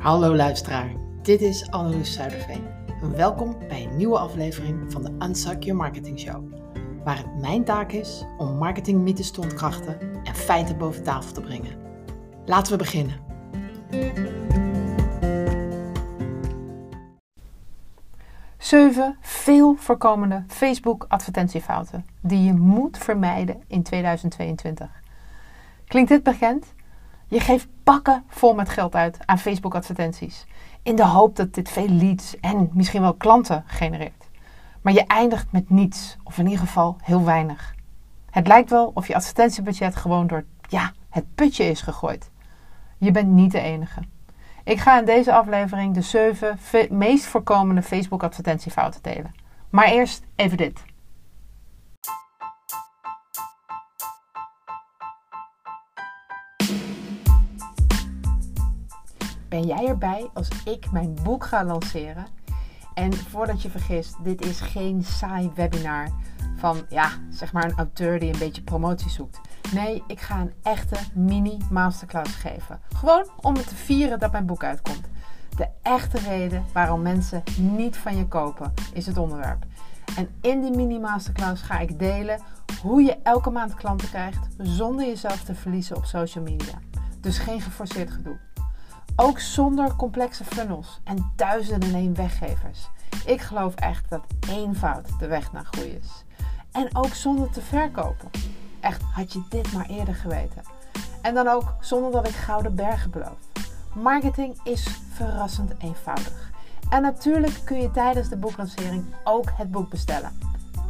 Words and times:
Hallo 0.00 0.36
luisteraar, 0.36 0.92
dit 1.22 1.40
is 1.40 1.70
Anneloes 1.70 2.12
Zuiderveen. 2.12 2.64
Welkom 3.16 3.56
bij 3.68 3.84
een 3.84 3.96
nieuwe 3.96 4.18
aflevering 4.18 4.92
van 4.92 5.02
de 5.02 5.26
Unsuck 5.26 5.62
Your 5.62 5.80
Marketing 5.80 6.20
Show. 6.20 6.52
Waar 7.04 7.16
het 7.16 7.40
mijn 7.40 7.64
taak 7.64 7.92
is 7.92 8.24
om 8.38 8.56
marketingmythes 8.56 9.30
te 9.30 9.40
ontkrachten 9.40 10.00
en 10.24 10.34
feiten 10.34 10.78
boven 10.78 11.02
tafel 11.02 11.32
te 11.32 11.40
brengen. 11.40 11.76
Laten 12.44 12.72
we 12.72 12.78
beginnen. 12.78 13.20
Zeven 18.58 19.16
veel 19.20 19.74
voorkomende 19.74 20.44
Facebook 20.46 21.04
advertentiefouten 21.08 22.06
die 22.20 22.42
je 22.44 22.54
moet 22.54 22.98
vermijden 22.98 23.62
in 23.66 23.82
2022. 23.82 25.02
Klinkt 25.86 26.10
dit 26.10 26.22
bekend? 26.22 26.74
Je 27.30 27.40
geeft 27.40 27.68
bakken 27.84 28.24
vol 28.28 28.54
met 28.54 28.68
geld 28.68 28.94
uit 28.94 29.18
aan 29.26 29.38
Facebook 29.38 29.74
advertenties. 29.74 30.46
In 30.82 30.96
de 30.96 31.04
hoop 31.04 31.36
dat 31.36 31.54
dit 31.54 31.70
veel 31.70 31.88
leads 31.88 32.40
en 32.40 32.70
misschien 32.72 33.00
wel 33.00 33.14
klanten 33.14 33.64
genereert. 33.66 34.28
Maar 34.82 34.92
je 34.92 35.06
eindigt 35.06 35.52
met 35.52 35.70
niets, 35.70 36.16
of 36.24 36.38
in 36.38 36.44
ieder 36.44 36.58
geval 36.60 36.96
heel 37.02 37.24
weinig. 37.24 37.74
Het 38.30 38.46
lijkt 38.46 38.70
wel 38.70 38.90
of 38.94 39.06
je 39.06 39.14
advertentiebudget 39.14 39.96
gewoon 39.96 40.26
door 40.26 40.44
ja, 40.68 40.92
het 41.10 41.34
putje 41.34 41.64
is 41.64 41.80
gegooid. 41.80 42.30
Je 42.98 43.10
bent 43.10 43.28
niet 43.28 43.52
de 43.52 43.60
enige. 43.60 44.00
Ik 44.64 44.78
ga 44.78 44.98
in 44.98 45.04
deze 45.04 45.32
aflevering 45.32 45.94
de 45.94 46.02
7 46.02 46.58
meest 46.90 47.24
voorkomende 47.24 47.82
Facebook 47.82 48.22
advertentiefouten 48.22 49.02
delen. 49.02 49.34
Maar 49.68 49.86
eerst 49.86 50.24
even 50.36 50.56
dit. 50.56 50.82
Ben 59.50 59.66
jij 59.66 59.86
erbij 59.86 60.30
als 60.34 60.48
ik 60.64 60.90
mijn 60.90 61.16
boek 61.22 61.44
ga 61.44 61.64
lanceren? 61.64 62.26
En 62.94 63.14
voordat 63.14 63.62
je 63.62 63.70
vergist, 63.70 64.24
dit 64.24 64.44
is 64.44 64.60
geen 64.60 65.04
saai 65.04 65.50
webinar 65.54 66.08
van 66.56 66.84
ja, 66.88 67.10
zeg 67.30 67.52
maar 67.52 67.64
een 67.64 67.76
auteur 67.76 68.18
die 68.18 68.32
een 68.32 68.38
beetje 68.38 68.62
promotie 68.62 69.10
zoekt. 69.10 69.40
Nee, 69.74 70.02
ik 70.06 70.20
ga 70.20 70.40
een 70.40 70.52
echte 70.62 70.96
mini 71.14 71.58
masterclass 71.70 72.34
geven. 72.34 72.80
Gewoon 72.94 73.30
om 73.40 73.54
het 73.54 73.68
te 73.68 73.74
vieren 73.74 74.18
dat 74.18 74.32
mijn 74.32 74.46
boek 74.46 74.64
uitkomt. 74.64 75.08
De 75.56 75.68
echte 75.82 76.18
reden 76.18 76.64
waarom 76.72 77.02
mensen 77.02 77.42
niet 77.58 77.96
van 77.96 78.16
je 78.16 78.28
kopen 78.28 78.72
is 78.92 79.06
het 79.06 79.16
onderwerp. 79.16 79.64
En 80.16 80.28
in 80.40 80.60
die 80.60 80.76
mini 80.76 80.98
masterclass 80.98 81.62
ga 81.62 81.78
ik 81.78 81.98
delen 81.98 82.40
hoe 82.82 83.02
je 83.02 83.18
elke 83.22 83.50
maand 83.50 83.74
klanten 83.74 84.08
krijgt 84.08 84.46
zonder 84.58 85.06
jezelf 85.06 85.42
te 85.44 85.54
verliezen 85.54 85.96
op 85.96 86.04
social 86.04 86.44
media. 86.44 86.78
Dus 87.20 87.38
geen 87.38 87.60
geforceerd 87.60 88.10
gedoe. 88.10 88.48
Ook 89.16 89.38
zonder 89.38 89.96
complexe 89.96 90.44
funnels 90.44 91.00
en 91.04 91.32
duizenden 91.36 91.94
en 91.94 92.14
weggevers. 92.14 92.88
Ik 93.24 93.40
geloof 93.40 93.74
echt 93.74 94.10
dat 94.10 94.22
eenvoud 94.48 95.18
de 95.18 95.26
weg 95.26 95.52
naar 95.52 95.64
groei 95.64 95.88
is. 95.88 96.24
En 96.72 96.88
ook 96.92 97.14
zonder 97.14 97.50
te 97.50 97.62
verkopen. 97.62 98.30
Echt, 98.80 99.02
had 99.02 99.32
je 99.32 99.42
dit 99.48 99.72
maar 99.72 99.86
eerder 99.86 100.14
geweten. 100.14 100.62
En 101.22 101.34
dan 101.34 101.48
ook 101.48 101.74
zonder 101.80 102.10
dat 102.10 102.28
ik 102.28 102.34
gouden 102.34 102.74
bergen 102.74 103.10
beloof. 103.10 103.38
Marketing 103.94 104.60
is 104.64 104.86
verrassend 105.12 105.72
eenvoudig. 105.78 106.50
En 106.90 107.02
natuurlijk 107.02 107.60
kun 107.64 107.80
je 107.80 107.90
tijdens 107.90 108.28
de 108.28 108.36
boeklancering 108.36 109.04
ook 109.24 109.50
het 109.54 109.70
boek 109.70 109.90
bestellen. 109.90 110.38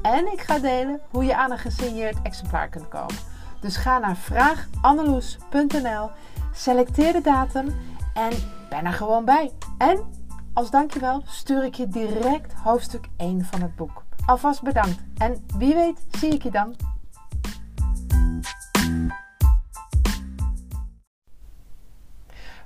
En 0.02 0.32
ik 0.32 0.40
ga 0.40 0.58
delen 0.58 1.00
hoe 1.10 1.24
je 1.24 1.36
aan 1.36 1.50
een 1.50 1.58
gesigneerd 1.58 2.16
exemplaar 2.22 2.68
kunt 2.68 2.88
komen. 2.88 3.14
Dus 3.60 3.76
ga 3.76 3.98
naar 3.98 4.16
vraaganneloes.nl, 4.16 6.10
selecteer 6.52 7.12
de 7.12 7.20
datum 7.20 7.74
en 8.14 8.32
ben 8.68 8.84
er 8.84 8.92
gewoon 8.92 9.24
bij. 9.24 9.50
En 9.78 10.04
als 10.52 10.70
dankjewel 10.70 11.22
stuur 11.26 11.64
ik 11.64 11.74
je 11.74 11.88
direct 11.88 12.52
hoofdstuk 12.52 13.08
1 13.16 13.44
van 13.44 13.62
het 13.62 13.76
boek. 13.76 14.04
Alvast 14.26 14.62
bedankt 14.62 15.02
en 15.16 15.44
wie 15.56 15.74
weet 15.74 16.04
zie 16.10 16.34
ik 16.34 16.42
je 16.42 16.50
dan. 16.50 16.74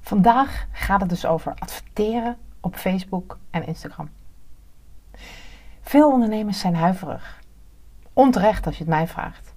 Vandaag 0.00 0.66
gaat 0.72 1.00
het 1.00 1.10
dus 1.10 1.26
over 1.26 1.54
adverteren 1.58 2.36
op 2.60 2.76
Facebook 2.76 3.38
en 3.50 3.66
Instagram. 3.66 4.08
Veel 5.80 6.12
ondernemers 6.12 6.58
zijn 6.58 6.74
huiverig. 6.74 7.38
Onterecht 8.12 8.66
als 8.66 8.78
je 8.78 8.84
het 8.84 8.92
mij 8.92 9.08
vraagt. 9.08 9.54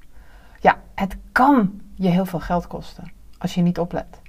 Ja, 0.60 0.82
het 0.96 1.18
kan 1.32 1.82
je 1.96 2.10
heel 2.10 2.26
veel 2.26 2.40
geld 2.40 2.68
kosten 2.68 3.12
als 3.38 3.54
je 3.54 3.62
niet 3.62 3.80
oplet. 3.80 4.22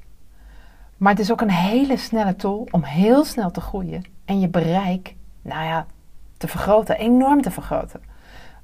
Maar 0.98 1.12
het 1.12 1.20
is 1.20 1.32
ook 1.32 1.40
een 1.40 1.50
hele 1.50 1.96
snelle 1.96 2.36
tool 2.36 2.68
om 2.70 2.82
heel 2.82 3.24
snel 3.24 3.50
te 3.50 3.60
groeien 3.60 4.04
en 4.24 4.40
je 4.40 4.48
bereik, 4.48 5.14
nou 5.42 5.64
ja, 5.64 5.86
te 6.36 6.48
vergroten, 6.48 6.98
enorm 6.98 7.42
te 7.42 7.50
vergroten. 7.50 8.02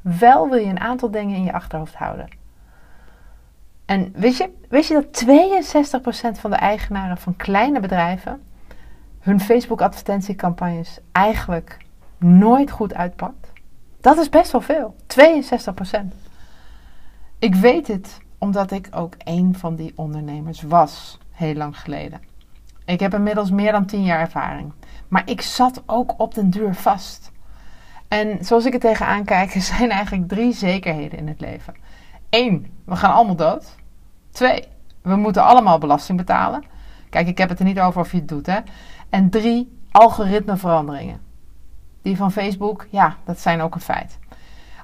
Wel 0.00 0.48
wil 0.48 0.58
je 0.58 0.70
een 0.70 0.80
aantal 0.80 1.10
dingen 1.10 1.36
in 1.36 1.44
je 1.44 1.52
achterhoofd 1.52 1.94
houden. 1.94 2.28
En 3.84 4.12
weet 4.14 4.36
je, 4.36 4.50
weet 4.68 4.86
je 4.86 4.94
dat 4.94 5.24
62% 6.36 6.40
van 6.40 6.50
de 6.50 6.56
eigenaren 6.56 7.18
van 7.18 7.36
kleine 7.36 7.80
bedrijven 7.80 8.42
hun 9.20 9.40
Facebook 9.40 9.80
advertentiecampagnes 9.80 10.98
eigenlijk 11.12 11.76
nooit 12.18 12.70
goed 12.70 12.94
uitpakt? 12.94 13.52
Dat 14.00 14.18
is 14.18 14.28
best 14.28 14.52
wel 14.52 14.60
veel. 14.60 14.96
62%. 15.06 16.04
Ik 17.38 17.54
weet 17.54 17.86
het 17.86 18.20
omdat 18.38 18.70
ik 18.70 18.88
ook 18.90 19.14
een 19.18 19.54
van 19.58 19.74
die 19.74 19.92
ondernemers 19.96 20.62
was 20.62 21.18
heel 21.34 21.54
lang 21.54 21.80
geleden. 21.80 22.20
Ik 22.84 23.00
heb 23.00 23.14
inmiddels 23.14 23.50
meer 23.50 23.72
dan 23.72 23.86
10 23.86 24.02
jaar 24.02 24.20
ervaring. 24.20 24.72
Maar 25.08 25.22
ik 25.24 25.40
zat 25.40 25.82
ook 25.86 26.14
op 26.20 26.34
den 26.34 26.50
duur 26.50 26.74
vast. 26.74 27.32
En 28.08 28.44
zoals 28.44 28.64
ik 28.64 28.72
het 28.72 28.80
tegenaan 28.80 29.24
kijk, 29.24 29.54
er 29.54 29.60
zijn 29.60 29.90
eigenlijk 29.90 30.28
drie 30.28 30.52
zekerheden 30.52 31.18
in 31.18 31.28
het 31.28 31.40
leven. 31.40 31.74
Eén, 32.30 32.72
we 32.84 32.96
gaan 32.96 33.12
allemaal 33.12 33.36
dood. 33.36 33.74
Twee, 34.30 34.64
we 35.02 35.16
moeten 35.16 35.44
allemaal 35.44 35.78
belasting 35.78 36.18
betalen. 36.18 36.64
Kijk, 37.10 37.28
ik 37.28 37.38
heb 37.38 37.48
het 37.48 37.58
er 37.58 37.64
niet 37.64 37.80
over 37.80 38.00
of 38.00 38.10
je 38.10 38.18
het 38.18 38.28
doet, 38.28 38.46
hè. 38.46 38.58
En 39.10 39.30
drie, 39.30 39.78
algoritmeveranderingen. 39.90 41.20
Die 42.02 42.16
van 42.16 42.32
Facebook, 42.32 42.86
ja, 42.90 43.16
dat 43.24 43.40
zijn 43.40 43.60
ook 43.60 43.74
een 43.74 43.80
feit. 43.80 44.18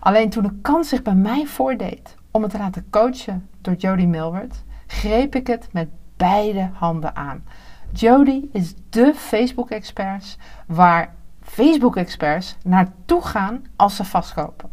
Alleen 0.01 0.31
toen 0.31 0.43
de 0.43 0.59
kans 0.63 0.89
zich 0.89 1.03
bij 1.03 1.15
mij 1.15 1.47
voordeed 1.47 2.17
om 2.31 2.43
het 2.43 2.51
te 2.51 2.59
laten 2.59 2.87
coachen 2.91 3.49
door 3.61 3.75
Jody 3.75 4.05
Milward, 4.05 4.63
greep 4.87 5.35
ik 5.35 5.47
het 5.47 5.69
met 5.73 5.89
beide 6.21 6.71
handen 6.73 7.17
aan. 7.17 7.45
Jody 7.93 8.45
is 8.53 8.75
de 8.91 9.15
Facebook-expert 9.17 10.37
waar 10.67 11.15
Facebook-experts 11.43 12.57
naartoe 12.65 13.23
gaan 13.23 13.65
als 13.77 13.97
ze 13.97 14.05
vastkopen. 14.05 14.71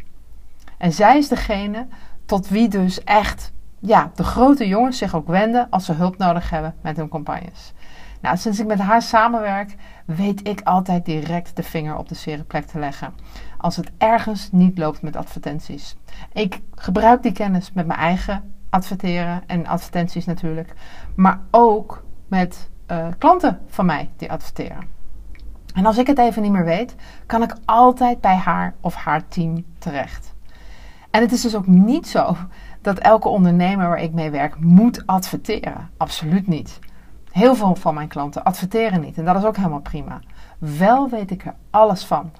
En 0.78 0.92
zij 0.92 1.18
is 1.18 1.28
degene 1.28 1.86
tot 2.24 2.48
wie 2.48 2.68
dus 2.68 3.04
echt 3.04 3.52
ja, 3.78 4.10
de 4.14 4.24
grote 4.24 4.68
jongens 4.68 4.98
zich 4.98 5.14
ook 5.14 5.26
wenden 5.26 5.66
als 5.70 5.84
ze 5.84 5.92
hulp 5.92 6.18
nodig 6.18 6.50
hebben 6.50 6.74
met 6.80 6.96
hun 6.96 7.08
campagnes. 7.08 7.72
Nou, 8.20 8.36
sinds 8.36 8.58
ik 8.58 8.66
met 8.66 8.78
haar 8.78 9.02
samenwerk, 9.02 9.74
weet 10.04 10.48
ik 10.48 10.60
altijd 10.60 11.04
direct 11.04 11.56
de 11.56 11.62
vinger 11.62 11.96
op 11.96 12.08
de 12.08 12.14
zere 12.14 12.42
plek 12.42 12.66
te 12.66 12.78
leggen. 12.78 13.14
Als 13.58 13.76
het 13.76 13.90
ergens 13.98 14.48
niet 14.52 14.78
loopt 14.78 15.02
met 15.02 15.16
advertenties. 15.16 15.96
Ik 16.32 16.60
gebruik 16.74 17.22
die 17.22 17.32
kennis 17.32 17.72
met 17.72 17.86
mijn 17.86 17.98
eigen 17.98 18.54
adverteren 18.70 19.42
en 19.46 19.66
advertenties 19.66 20.24
natuurlijk. 20.24 20.74
Maar 21.14 21.40
ook 21.50 22.04
met 22.28 22.70
uh, 22.90 23.06
klanten 23.18 23.60
van 23.66 23.86
mij 23.86 24.10
die 24.16 24.32
adverteren. 24.32 24.96
En 25.74 25.86
als 25.86 25.98
ik 25.98 26.06
het 26.06 26.18
even 26.18 26.42
niet 26.42 26.52
meer 26.52 26.64
weet, 26.64 26.94
kan 27.26 27.42
ik 27.42 27.56
altijd 27.64 28.20
bij 28.20 28.36
haar 28.36 28.74
of 28.80 28.94
haar 28.94 29.28
team 29.28 29.64
terecht. 29.78 30.34
En 31.10 31.20
het 31.20 31.32
is 31.32 31.40
dus 31.40 31.56
ook 31.56 31.66
niet 31.66 32.08
zo 32.08 32.36
dat 32.80 32.98
elke 32.98 33.28
ondernemer 33.28 33.88
waar 33.88 34.02
ik 34.02 34.12
mee 34.12 34.30
werk 34.30 34.60
moet 34.60 35.06
adverteren. 35.06 35.90
Absoluut 35.96 36.46
niet. 36.46 36.78
Heel 37.30 37.54
veel 37.54 37.74
van 37.74 37.94
mijn 37.94 38.08
klanten 38.08 38.44
adverteren 38.44 39.00
niet 39.00 39.18
en 39.18 39.24
dat 39.24 39.36
is 39.36 39.44
ook 39.44 39.56
helemaal 39.56 39.80
prima. 39.80 40.20
Wel 40.58 41.08
weet 41.08 41.30
ik 41.30 41.44
er 41.44 41.54
alles 41.70 42.04
van. 42.04 42.30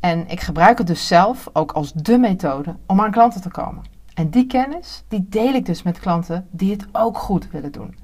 En 0.00 0.28
ik 0.28 0.40
gebruik 0.40 0.78
het 0.78 0.86
dus 0.86 1.06
zelf 1.06 1.48
ook 1.52 1.72
als 1.72 1.92
de 1.92 2.18
methode 2.18 2.76
om 2.86 3.00
aan 3.00 3.10
klanten 3.10 3.40
te 3.40 3.50
komen. 3.50 3.82
En 4.14 4.30
die 4.30 4.46
kennis, 4.46 5.04
die 5.08 5.26
deel 5.28 5.54
ik 5.54 5.66
dus 5.66 5.82
met 5.82 5.98
klanten 5.98 6.46
die 6.50 6.72
het 6.72 6.86
ook 6.92 7.18
goed 7.18 7.50
willen 7.50 7.72
doen. 7.72 7.98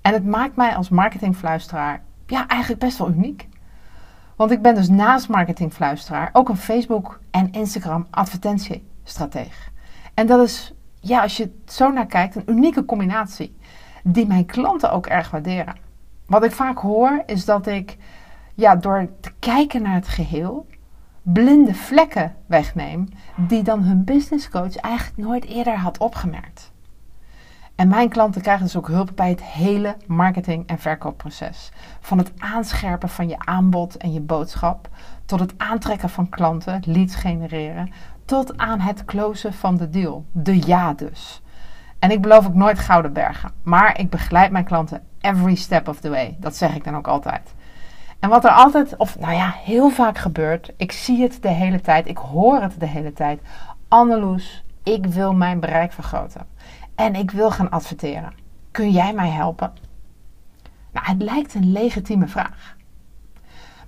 En 0.00 0.12
het 0.12 0.24
maakt 0.24 0.56
mij 0.56 0.76
als 0.76 0.88
marketingfluisteraar 0.88 2.02
ja, 2.26 2.48
eigenlijk 2.48 2.80
best 2.80 2.98
wel 2.98 3.08
uniek. 3.10 3.48
Want 4.36 4.50
ik 4.50 4.62
ben 4.62 4.74
dus 4.74 4.88
naast 4.88 5.28
marketingfluisteraar 5.28 6.30
ook 6.32 6.48
een 6.48 6.56
Facebook 6.56 7.20
en 7.30 7.52
Instagram 7.52 8.06
advertentiestrateeg. 8.10 9.70
En 10.14 10.26
dat 10.26 10.42
is, 10.42 10.74
ja, 11.00 11.22
als 11.22 11.36
je 11.36 11.50
zo 11.66 11.90
naar 11.90 12.06
kijkt, 12.06 12.34
een 12.34 12.50
unieke 12.50 12.84
combinatie 12.84 13.56
die 14.02 14.26
mijn 14.26 14.46
klanten 14.46 14.92
ook 14.92 15.06
erg 15.06 15.30
waarderen. 15.30 15.76
Wat 16.26 16.44
ik 16.44 16.52
vaak 16.52 16.78
hoor 16.78 17.22
is 17.26 17.44
dat 17.44 17.66
ik 17.66 17.96
ja, 18.54 18.76
door 18.76 19.08
te 19.20 19.30
kijken 19.38 19.82
naar 19.82 19.94
het 19.94 20.08
geheel 20.08 20.66
blinde 21.26 21.74
vlekken 21.74 22.34
wegneem 22.46 23.08
die 23.36 23.62
dan 23.62 23.82
hun 23.82 24.04
businesscoach 24.04 24.76
eigenlijk 24.76 25.16
nooit 25.16 25.44
eerder 25.44 25.76
had 25.76 25.98
opgemerkt. 25.98 26.72
En 27.74 27.88
mijn 27.88 28.08
klanten 28.08 28.42
krijgen 28.42 28.64
dus 28.64 28.76
ook 28.76 28.88
hulp 28.88 29.10
bij 29.14 29.28
het 29.28 29.42
hele 29.42 29.96
marketing- 30.06 30.66
en 30.66 30.78
verkoopproces. 30.78 31.70
Van 32.00 32.18
het 32.18 32.32
aanscherpen 32.38 33.08
van 33.08 33.28
je 33.28 33.38
aanbod 33.38 33.96
en 33.96 34.12
je 34.12 34.20
boodschap, 34.20 34.88
tot 35.24 35.40
het 35.40 35.54
aantrekken 35.56 36.10
van 36.10 36.28
klanten, 36.28 36.82
leads 36.86 37.14
genereren, 37.14 37.90
tot 38.24 38.56
aan 38.56 38.80
het 38.80 39.04
closen 39.04 39.52
van 39.52 39.76
de 39.76 39.90
deal. 39.90 40.24
De 40.32 40.66
ja 40.66 40.92
dus. 40.92 41.42
En 41.98 42.10
ik 42.10 42.22
beloof 42.22 42.46
ook 42.46 42.54
nooit 42.54 42.78
gouden 42.78 43.12
bergen, 43.12 43.52
maar 43.62 44.00
ik 44.00 44.10
begeleid 44.10 44.50
mijn 44.50 44.64
klanten 44.64 45.02
every 45.20 45.54
step 45.54 45.88
of 45.88 46.00
the 46.00 46.10
way. 46.10 46.36
Dat 46.40 46.56
zeg 46.56 46.74
ik 46.74 46.84
dan 46.84 46.96
ook 46.96 47.08
altijd. 47.08 47.53
En 48.24 48.30
wat 48.30 48.44
er 48.44 48.50
altijd, 48.50 48.96
of 48.96 49.18
nou 49.18 49.34
ja, 49.34 49.50
heel 49.50 49.90
vaak 49.90 50.18
gebeurt, 50.18 50.72
ik 50.76 50.92
zie 50.92 51.22
het 51.22 51.42
de 51.42 51.48
hele 51.48 51.80
tijd, 51.80 52.06
ik 52.06 52.16
hoor 52.16 52.60
het 52.60 52.80
de 52.80 52.86
hele 52.86 53.12
tijd. 53.12 53.40
Anneloes, 53.88 54.64
ik 54.82 55.06
wil 55.06 55.34
mijn 55.34 55.60
bereik 55.60 55.92
vergroten. 55.92 56.46
En 56.94 57.14
ik 57.14 57.30
wil 57.30 57.50
gaan 57.50 57.70
adverteren. 57.70 58.34
Kun 58.70 58.90
jij 58.90 59.12
mij 59.12 59.28
helpen? 59.28 59.72
Nou, 60.92 61.06
het 61.06 61.22
lijkt 61.22 61.54
een 61.54 61.72
legitieme 61.72 62.26
vraag. 62.26 62.76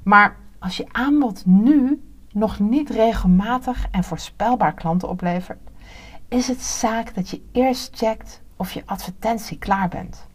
Maar 0.03 0.37
als 0.59 0.77
je 0.77 0.87
aanbod 0.93 1.47
nu 1.47 2.03
nog 2.33 2.59
niet 2.59 2.91
regelmatig 2.91 3.87
en 3.91 4.05
voorspelbaar 4.05 4.75
klanten 4.75 5.09
oplevert, 5.09 5.71
is 6.29 6.49
het 6.49 6.63
zaak 6.63 7.15
dat 7.15 7.31
je 7.31 7.43
eerst 7.53 7.97
checkt 7.97 8.43
of 8.57 8.73
je 8.73 8.83
advertentie 8.87 9.59
klaar 9.59 9.89
bent. 9.89 10.27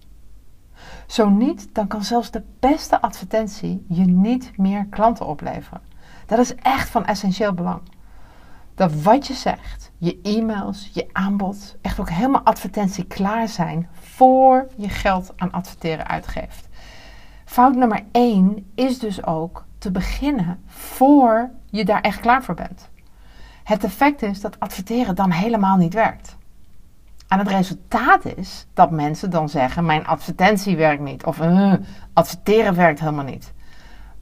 Zo 1.08 1.30
niet, 1.30 1.70
dan 1.74 1.88
kan 1.88 2.04
zelfs 2.04 2.32
de 2.32 2.44
beste 2.60 3.02
advertentie 3.02 3.86
je 3.88 4.06
niet 4.06 4.58
meer 4.58 4.86
klanten 4.90 5.28
opleveren. 5.28 5.82
Dat 6.26 6.40
is 6.40 6.56
echt 6.56 6.90
van 6.90 7.06
essentieel 7.06 7.54
belang. 7.54 7.82
Dat 8.76 9.02
wat 9.02 9.28
je 9.28 9.34
zegt, 9.34 9.92
je 9.98 10.20
e-mails, 10.24 10.90
je 10.94 11.10
aanbod, 11.12 11.76
echt 11.82 12.00
ook 12.00 12.10
helemaal 12.10 12.42
advertentie 12.42 13.06
klaar 13.06 13.48
zijn 13.48 13.90
voor 13.94 14.68
je 14.78 14.90
geld 14.90 15.34
aan 15.36 15.52
adverteren 15.52 16.08
uitgeeft. 16.08 16.68
Fout 17.46 17.76
nummer 17.76 18.04
1 18.12 18.72
is 18.76 19.00
dus 19.00 19.26
ook 19.26 19.66
te 19.78 19.92
beginnen 19.92 20.60
voor 20.66 21.50
je 21.70 21.86
daar 21.86 22.02
echt 22.02 22.20
klaar 22.20 22.44
voor 22.44 22.56
bent. 22.56 22.90
Het 23.64 23.84
effect 23.84 24.22
is 24.22 24.42
dat 24.42 24.60
adverteren 24.60 25.16
dan 25.16 25.32
helemaal 25.32 25.78
niet 25.78 25.94
werkt. 25.94 26.38
En 27.32 27.40
het 27.40 27.48
resultaat 27.48 28.26
is 28.26 28.68
dat 28.74 28.92
mensen 28.92 29.30
dan 29.30 29.50
zeggen: 29.50 29.86
Mijn 29.86 30.08
advertentie 30.08 30.78
werkt 30.78 31.02
niet. 31.02 31.26
Of 31.26 31.40
uh, 31.40 31.74
adverteren 32.14 32.76
werkt 32.76 33.00
helemaal 33.00 33.26
niet. 33.26 33.54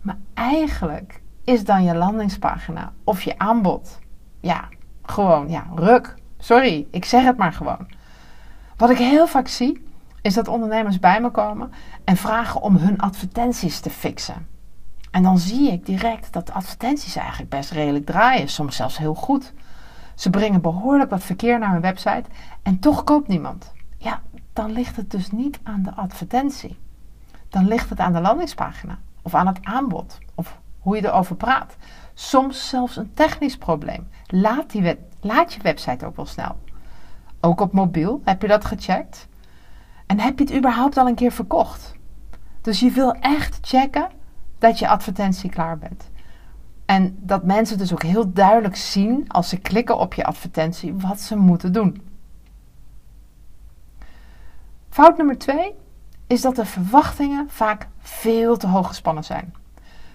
Maar 0.02 0.18
eigenlijk 0.34 1.22
is 1.44 1.64
dan 1.64 1.84
je 1.84 1.96
landingspagina 1.96 2.94
of 3.04 3.22
je 3.22 3.38
aanbod. 3.38 4.00
Ja, 4.40 4.68
gewoon, 5.04 5.50
ja, 5.50 5.68
ruk. 5.76 6.16
Sorry, 6.38 6.88
ik 6.92 7.06
zeg 7.06 7.24
het 7.24 7.38
maar 7.38 7.54
gewoon. 7.54 7.88
Wat 8.78 8.90
ik 8.90 8.98
heel 8.98 9.28
vaak 9.28 9.48
zie, 9.48 9.84
is 10.22 10.34
dat 10.34 10.48
ondernemers 10.48 11.00
bij 11.00 11.22
me 11.22 11.30
komen 11.30 11.72
en 12.04 12.18
vragen 12.18 12.62
om 12.62 12.76
hun 12.76 13.00
advertenties 13.00 13.80
te 13.80 13.90
fixen. 13.90 14.48
En 15.12 15.24
dan 15.24 15.38
zie 15.38 15.72
ik 15.72 15.86
direct 15.86 16.34
dat 16.34 16.48
de 16.48 16.54
advertenties 16.54 17.16
eigenlijk 17.16 17.50
best 17.50 17.72
redelijk 17.72 18.06
draaien, 18.06 18.48
soms 18.48 18.76
zelfs 18.76 18.98
heel 18.98 19.16
goed. 19.16 19.54
Ze 20.19 20.30
brengen 20.30 20.62
behoorlijk 20.62 21.10
wat 21.10 21.24
verkeer 21.24 21.60
naar 21.60 21.71
hun 21.71 21.81
website 21.81 22.24
en 22.63 22.80
toch 22.80 23.04
koopt 23.04 23.27
niemand. 23.27 23.71
Ja, 23.98 24.21
dan 24.54 24.71
ligt 24.71 24.95
het 24.95 25.12
dus 25.12 25.31
niet 25.31 25.60
aan 25.63 25.83
de 25.83 25.94
advertentie. 25.94 26.77
Dan 27.50 27.68
ligt 27.68 27.89
het 27.89 28.00
aan 28.00 28.13
de 28.13 28.21
landingspagina 28.21 28.98
of 29.21 29.36
aan 29.36 29.48
het 29.48 29.60
aanbod 29.63 30.18
of 30.36 30.60
hoe 30.80 30.95
je 30.95 31.07
erover 31.07 31.36
praat. 31.36 31.75
Soms 32.13 32.69
zelfs 32.69 32.95
een 32.95 33.13
technisch 33.13 33.57
probleem. 33.57 34.07
Laat, 34.25 34.71
die 34.71 34.98
laat 35.21 35.54
je 35.54 35.62
website 35.62 36.06
ook 36.06 36.16
wel 36.16 36.25
snel. 36.25 36.60
Ook 37.39 37.62
op 37.62 37.74
mobiel, 37.74 38.22
heb 38.24 38.42
je 38.42 38.48
dat 38.48 38.65
gecheckt? 38.65 39.27
En 40.06 40.19
heb 40.19 40.39
je 40.39 40.45
het 40.45 40.56
überhaupt 40.56 40.98
al 40.98 41.07
een 41.07 41.15
keer 41.15 41.31
verkocht? 41.31 41.95
Dus 42.62 42.80
je 42.80 42.92
wil 42.92 43.12
echt 43.13 43.57
checken 43.62 44.10
dat 44.57 44.80
je 44.80 44.88
advertentie 44.88 45.50
klaar 45.50 45.77
bent. 45.77 46.10
En 46.89 47.18
dat 47.19 47.44
mensen 47.44 47.77
dus 47.77 47.94
ook 47.94 48.03
heel 48.03 48.33
duidelijk 48.33 48.75
zien 48.75 49.25
als 49.27 49.50
ze 49.50 49.57
klikken 49.57 49.97
op 49.97 50.13
je 50.13 50.24
advertentie 50.24 50.94
wat 50.94 51.19
ze 51.19 51.36
moeten 51.36 51.74
doen. 51.74 52.01
Fout 54.89 55.18
nummer 55.18 55.38
twee 55.38 55.75
is 56.27 56.41
dat 56.41 56.56
de 56.56 56.65
verwachtingen 56.65 57.50
vaak 57.50 57.88
veel 58.00 58.57
te 58.57 58.68
hoog 58.68 58.88
gespannen 58.88 59.24
zijn. 59.24 59.53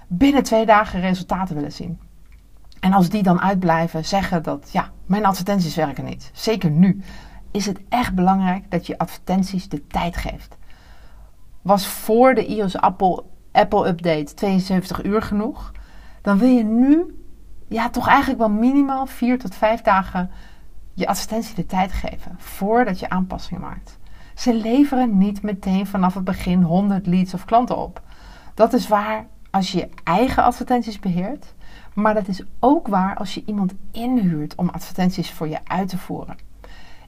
Binnen 0.06 0.42
twee 0.42 0.66
dagen 0.66 1.00
resultaten 1.00 1.54
willen 1.54 1.72
zien. 1.72 2.00
En 2.80 2.92
als 2.92 3.08
die 3.08 3.22
dan 3.22 3.40
uitblijven, 3.40 4.04
zeggen 4.04 4.42
dat 4.42 4.68
ja, 4.72 4.90
mijn 5.06 5.26
advertenties 5.26 5.74
werken 5.74 6.04
niet. 6.04 6.30
Zeker 6.32 6.70
nu 6.70 7.02
is 7.50 7.66
het 7.66 7.80
echt 7.88 8.14
belangrijk 8.14 8.70
dat 8.70 8.86
je 8.86 8.98
advertenties 8.98 9.68
de 9.68 9.86
tijd 9.86 10.16
geeft. 10.16 10.56
Was 11.62 11.86
voor 11.86 12.34
de 12.34 12.46
iOS 12.46 12.76
Apple, 12.76 13.24
Apple 13.52 13.88
update 13.88 14.34
72 14.34 15.04
uur 15.04 15.22
genoeg? 15.22 15.72
Dan 16.24 16.38
wil 16.38 16.48
je 16.48 16.64
nu 16.64 17.24
ja, 17.68 17.90
toch 17.90 18.08
eigenlijk 18.08 18.38
wel 18.38 18.50
minimaal 18.50 19.06
4 19.06 19.38
tot 19.38 19.54
5 19.54 19.80
dagen 19.80 20.30
je 20.94 21.06
advertentie 21.06 21.54
de 21.54 21.66
tijd 21.66 21.92
geven 21.92 22.34
voordat 22.38 22.98
je 22.98 23.08
aanpassingen 23.08 23.62
maakt. 23.62 23.98
Ze 24.34 24.54
leveren 24.54 25.18
niet 25.18 25.42
meteen 25.42 25.86
vanaf 25.86 26.14
het 26.14 26.24
begin 26.24 26.62
100 26.62 27.06
leads 27.06 27.34
of 27.34 27.44
klanten 27.44 27.76
op. 27.76 28.02
Dat 28.54 28.72
is 28.72 28.88
waar 28.88 29.26
als 29.50 29.72
je 29.72 29.78
je 29.78 29.88
eigen 30.04 30.42
advertenties 30.42 30.98
beheert, 30.98 31.54
maar 31.94 32.14
dat 32.14 32.28
is 32.28 32.42
ook 32.58 32.86
waar 32.86 33.16
als 33.16 33.34
je 33.34 33.42
iemand 33.46 33.74
inhuurt 33.90 34.54
om 34.54 34.68
advertenties 34.68 35.30
voor 35.30 35.48
je 35.48 35.58
uit 35.64 35.88
te 35.88 35.98
voeren. 35.98 36.36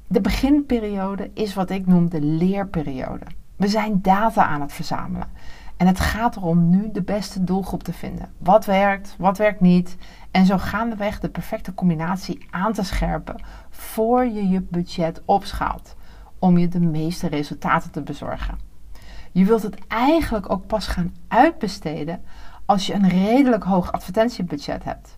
De 0.07 0.21
beginperiode 0.21 1.31
is 1.35 1.55
wat 1.55 1.71
ik 1.71 1.87
noem 1.87 2.09
de 2.09 2.21
leerperiode. 2.21 3.27
We 3.57 3.69
zijn 3.69 4.03
data 4.03 4.47
aan 4.47 4.61
het 4.61 4.73
verzamelen. 4.73 5.29
En 5.77 5.87
het 5.87 6.01
gaat 6.01 6.37
erom 6.37 6.69
nu 6.69 6.91
de 6.93 7.03
beste 7.03 7.45
doelgroep 7.45 7.83
te 7.83 7.93
vinden. 7.93 8.33
Wat 8.39 8.65
werkt, 8.65 9.15
wat 9.19 9.39
werkt 9.39 9.61
niet. 9.61 9.97
En 10.31 10.47
zo 10.47 10.59
gaandeweg 10.59 11.21
de 11.21 11.29
perfecte 11.29 11.75
combinatie 11.75 12.47
aan 12.51 12.73
te 12.73 12.83
scherpen 12.83 13.43
voor 13.71 14.25
je 14.25 14.49
je 14.49 14.61
budget 14.61 15.23
opschaalt. 15.25 15.97
Om 16.39 16.59
je 16.59 16.69
de 16.69 16.81
meeste 16.81 17.27
resultaten 17.27 17.91
te 17.91 18.03
bezorgen. 18.03 18.59
Je 19.33 19.45
wilt 19.45 19.63
het 19.63 19.87
eigenlijk 19.89 20.51
ook 20.51 20.67
pas 20.67 20.87
gaan 20.87 21.15
uitbesteden 21.29 22.23
als 22.65 22.87
je 22.87 22.95
een 22.95 23.09
redelijk 23.09 23.65
hoog 23.65 23.93
advertentiebudget 23.93 24.85
hebt 24.85 25.16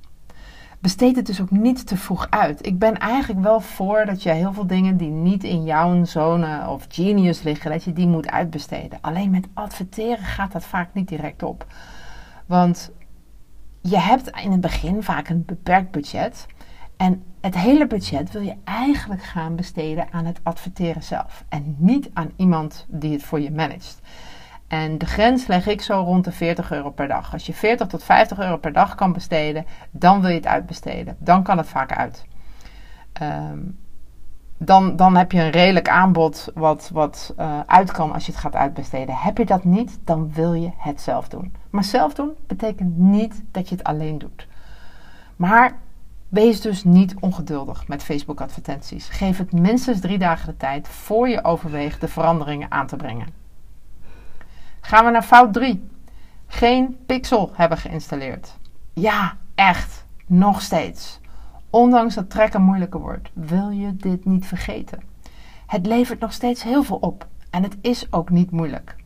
besteed 0.81 1.17
het 1.17 1.27
dus 1.27 1.41
ook 1.41 1.51
niet 1.51 1.87
te 1.87 1.97
vroeg 1.97 2.27
uit. 2.31 2.67
Ik 2.67 2.79
ben 2.79 2.99
eigenlijk 2.99 3.41
wel 3.41 3.61
voor 3.61 4.05
dat 4.07 4.23
je 4.23 4.31
heel 4.31 4.53
veel 4.53 4.67
dingen 4.67 4.97
die 4.97 5.11
niet 5.11 5.45
in 5.45 5.65
jouw 5.65 6.05
zone 6.05 6.69
of 6.69 6.87
genius 6.89 7.43
liggen, 7.43 7.71
dat 7.71 7.85
je 7.85 7.93
die 7.93 8.07
moet 8.07 8.31
uitbesteden. 8.31 8.99
Alleen 9.01 9.31
met 9.31 9.49
adverteren 9.55 10.25
gaat 10.25 10.53
dat 10.53 10.65
vaak 10.65 10.89
niet 10.93 11.09
direct 11.09 11.43
op. 11.43 11.67
Want 12.47 12.91
je 13.81 13.99
hebt 13.99 14.31
in 14.43 14.53
het 14.53 14.61
begin 14.61 15.03
vaak 15.03 15.29
een 15.29 15.45
beperkt 15.45 15.91
budget. 15.91 16.47
En 16.97 17.23
het 17.41 17.55
hele 17.55 17.87
budget 17.87 18.33
wil 18.33 18.43
je 18.43 18.55
eigenlijk 18.65 19.23
gaan 19.23 19.57
besteden 19.57 20.13
aan 20.13 20.25
het 20.25 20.41
adverteren 20.43 21.03
zelf. 21.03 21.45
En 21.49 21.77
niet 21.79 22.11
aan 22.13 22.31
iemand 22.37 22.87
die 22.89 23.13
het 23.13 23.23
voor 23.23 23.41
je 23.41 23.51
managt. 23.51 24.01
En 24.69 24.99
de 24.99 25.07
grens 25.07 25.47
leg 25.47 25.67
ik 25.67 25.83
zo 25.83 26.01
rond 26.01 26.25
de 26.25 26.33
40 26.33 26.73
euro 26.73 26.91
per 26.91 27.09
dag. 27.09 27.33
Als 27.33 27.47
je 27.47 27.55
40 27.55 27.87
tot 27.87 28.05
50 28.05 28.39
euro 28.39 28.57
per 28.57 28.73
dag 28.73 28.95
kan 28.95 29.13
besteden, 29.13 29.67
dan 29.91 30.21
wil 30.21 30.31
je 30.31 30.37
het 30.37 30.47
uitbesteden. 30.47 31.17
Dan 31.19 31.43
kan 31.43 31.59
het 31.59 31.69
vaak 31.69 31.93
uit. 31.93 32.27
Ehm, 33.13 33.59
dan, 34.59 34.97
dan 34.97 35.17
heb 35.17 35.33
je 35.33 35.41
een 35.41 35.51
redelijk 35.51 35.89
aanbod 35.89 36.51
wat, 36.55 36.91
wat 36.93 37.35
uh, 37.39 37.61
uit 37.67 37.93
kan 37.93 38.13
als 38.13 38.27
je 38.27 38.33
het 38.33 38.41
gaat 38.41 38.55
uitbesteden. 38.55 39.15
Heb 39.15 39.39
je 39.39 39.45
dat 39.45 39.65
niet, 39.65 39.99
dan 40.05 40.33
wil 40.33 40.55
je 40.55 40.71
het 40.77 41.01
zelf 41.01 41.29
doen. 41.29 41.55
Maar 41.71 41.85
zelf 41.85 42.15
doen 42.15 42.33
betekent 42.47 42.99
niet 42.99 43.45
dat 43.51 43.69
je 43.69 43.75
het 43.75 43.85
alleen 43.85 44.19
doet. 44.19 44.47
Maar 45.37 45.79
wees 46.29 46.61
dus 46.61 46.85
niet 46.85 47.15
ongeduldig 47.21 47.89
met 47.89 48.03
Facebook 48.03 48.41
advertenties. 48.41 49.09
Geef 49.09 49.39
het 49.39 49.53
minstens 49.53 50.01
drie 50.01 50.19
dagen 50.19 50.47
de 50.47 50.57
tijd 50.57 50.89
voor 50.89 51.29
je 51.29 51.45
overweegt 51.45 52.01
de 52.01 52.09
veranderingen 52.09 52.71
aan 52.71 52.87
te 52.87 52.97
brengen. 52.97 53.48
Gaan 54.89 55.05
we 55.05 55.11
naar 55.11 55.23
fout 55.23 55.53
3. 55.53 55.89
Geen 56.47 56.97
pixel 57.07 57.51
hebben 57.55 57.79
geïnstalleerd. 57.79 58.57
Ja, 58.93 59.37
echt. 59.55 60.05
Nog 60.27 60.63
steeds. 60.63 61.21
Ondanks 61.71 62.15
dat 62.15 62.31
trekken 62.31 62.63
moeilijker 62.63 63.01
wordt, 63.01 63.31
wil 63.33 63.71
je 63.71 63.97
dit 63.97 64.25
niet 64.25 64.47
vergeten. 64.47 65.03
Het 65.67 65.87
levert 65.87 66.21
nog 66.21 66.33
steeds 66.33 66.63
heel 66.63 66.83
veel 66.83 66.97
op 66.97 67.27
en 67.51 67.63
het 67.63 67.77
is 67.81 68.13
ook 68.13 68.31
niet 68.31 68.51
moeilijk. 68.51 68.97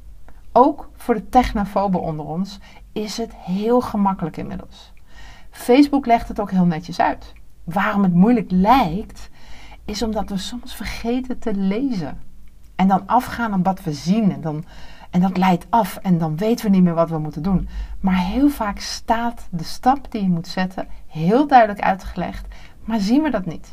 Ook 0.53 0.91
voor 0.97 1.15
de 1.15 1.29
technofoben 1.29 2.01
onder 2.01 2.27
ons 2.27 2.59
is 2.93 3.17
het 3.17 3.35
heel 3.37 3.81
gemakkelijk 3.81 4.37
inmiddels. 4.37 4.93
Facebook 5.51 6.07
legt 6.07 6.29
het 6.29 6.41
ook 6.41 6.51
heel 6.51 6.67
netjes 6.67 7.01
uit. 7.01 7.33
Waarom 7.65 8.03
het 8.03 8.15
moeilijk 8.15 8.51
lijkt, 8.51 9.31
is 9.85 10.03
omdat 10.03 10.29
we 10.29 10.37
soms 10.37 10.75
vergeten 10.75 11.39
te 11.39 11.55
lezen. 11.55 12.21
En 12.77 12.89
dan 12.89 13.07
afgaan 13.07 13.55
op 13.55 13.65
wat 13.65 13.83
we 13.83 13.93
zien. 13.93 14.33
En 14.33 14.41
dan 14.41 14.65
en 15.13 15.21
dat 15.21 15.37
leidt 15.37 15.67
af 15.69 15.97
en 15.97 16.19
dan 16.19 16.37
weten 16.37 16.65
we 16.65 16.71
niet 16.71 16.83
meer 16.83 16.95
wat 16.95 17.11
we 17.11 17.19
moeten 17.19 17.43
doen. 17.43 17.69
Maar 18.01 18.17
heel 18.17 18.49
vaak 18.49 18.79
staat 18.79 19.49
de 19.51 19.65
stap 19.65 20.11
die 20.11 20.23
je 20.23 20.29
moet 20.29 20.47
zetten 20.47 20.89
heel 21.07 21.47
duidelijk 21.47 21.81
uitgelegd, 21.81 22.47
maar 22.85 23.01
zien 23.01 23.23
we 23.23 23.31
dat 23.31 23.47
niet. 23.47 23.73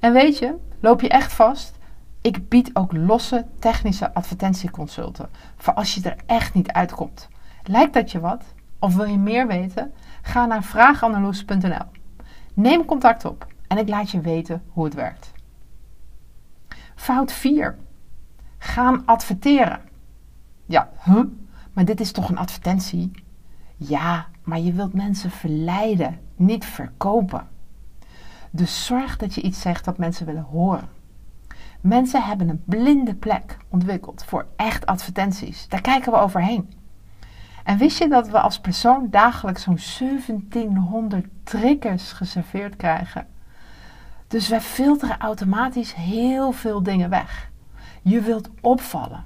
En 0.00 0.12
weet 0.12 0.38
je, 0.38 0.54
loop 0.80 1.00
je 1.00 1.08
echt 1.08 1.32
vast, 1.32 1.78
Ik 2.20 2.48
bied 2.48 2.70
ook 2.72 2.92
losse 2.92 3.46
technische 3.58 4.14
advertentieconsulten 4.14 5.28
voor 5.56 5.74
als 5.74 5.94
je 5.94 6.02
er 6.02 6.16
echt 6.26 6.54
niet 6.54 6.72
uitkomt. 6.72 7.28
Lijkt 7.62 7.94
dat 7.94 8.12
je 8.12 8.20
wat? 8.20 8.44
Of 8.78 8.94
wil 8.94 9.04
je 9.04 9.18
meer 9.18 9.46
weten? 9.46 9.92
Ga 10.22 10.46
naar 10.46 10.62
vraaganderloes.nl. 10.62 11.86
Neem 12.54 12.84
contact 12.84 13.24
op 13.24 13.46
en 13.66 13.78
ik 13.78 13.88
laat 13.88 14.10
je 14.10 14.20
weten 14.20 14.62
hoe 14.68 14.84
het 14.84 14.94
werkt. 14.94 15.32
Fout 16.94 17.32
4. 17.32 17.76
Gaan 18.58 19.02
adverteren. 19.06 19.80
Ja, 20.66 20.90
huh? 21.04 21.24
Maar 21.72 21.84
dit 21.84 22.00
is 22.00 22.12
toch 22.12 22.28
een 22.28 22.38
advertentie? 22.38 23.10
Ja, 23.76 24.26
maar 24.42 24.60
je 24.60 24.72
wilt 24.72 24.92
mensen 24.92 25.30
verleiden, 25.30 26.20
niet 26.36 26.64
verkopen. 26.64 27.48
Dus 28.50 28.86
zorg 28.86 29.16
dat 29.16 29.34
je 29.34 29.42
iets 29.42 29.60
zegt 29.60 29.84
dat 29.84 29.98
mensen 29.98 30.26
willen 30.26 30.42
horen. 30.42 30.88
Mensen 31.80 32.22
hebben 32.22 32.48
een 32.48 32.62
blinde 32.64 33.14
plek 33.14 33.56
ontwikkeld 33.68 34.24
voor 34.24 34.46
echt 34.56 34.86
advertenties. 34.86 35.68
Daar 35.68 35.80
kijken 35.80 36.12
we 36.12 36.18
overheen. 36.18 36.72
En 37.64 37.78
wist 37.78 37.98
je 37.98 38.08
dat 38.08 38.28
we 38.28 38.40
als 38.40 38.60
persoon 38.60 39.10
dagelijks 39.10 39.62
zo'n 39.62 39.78
1700 39.98 41.26
triggers 41.44 42.12
geserveerd 42.12 42.76
krijgen? 42.76 43.26
Dus 44.28 44.48
wij 44.48 44.60
filteren 44.60 45.18
automatisch 45.18 45.94
heel 45.94 46.52
veel 46.52 46.82
dingen 46.82 47.10
weg. 47.10 47.50
Je 48.02 48.20
wilt 48.20 48.50
opvallen. 48.60 49.24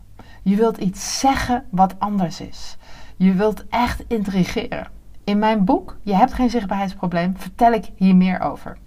Je 0.48 0.56
wilt 0.56 0.76
iets 0.76 1.18
zeggen 1.18 1.64
wat 1.70 1.94
anders 1.98 2.40
is. 2.40 2.76
Je 3.16 3.32
wilt 3.32 3.64
echt 3.68 4.04
intrigeren. 4.06 4.88
In 5.24 5.38
mijn 5.38 5.64
boek 5.64 5.96
Je 6.02 6.14
hebt 6.14 6.32
geen 6.32 6.50
zichtbaarheidsprobleem 6.50 7.36
vertel 7.36 7.72
ik 7.72 7.90
hier 7.96 8.16
meer 8.16 8.40
over. 8.40 8.78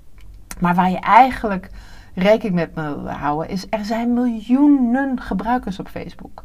Maar 0.59 0.75
waar 0.75 0.89
je 0.89 0.99
eigenlijk 0.99 1.69
rekening 2.13 2.55
met 2.55 2.73
wil 2.73 3.09
houden 3.09 3.49
is 3.49 3.65
er 3.69 3.85
zijn 3.85 4.13
miljoenen 4.13 5.21
gebruikers 5.21 5.79
op 5.79 5.87
Facebook. 5.87 6.43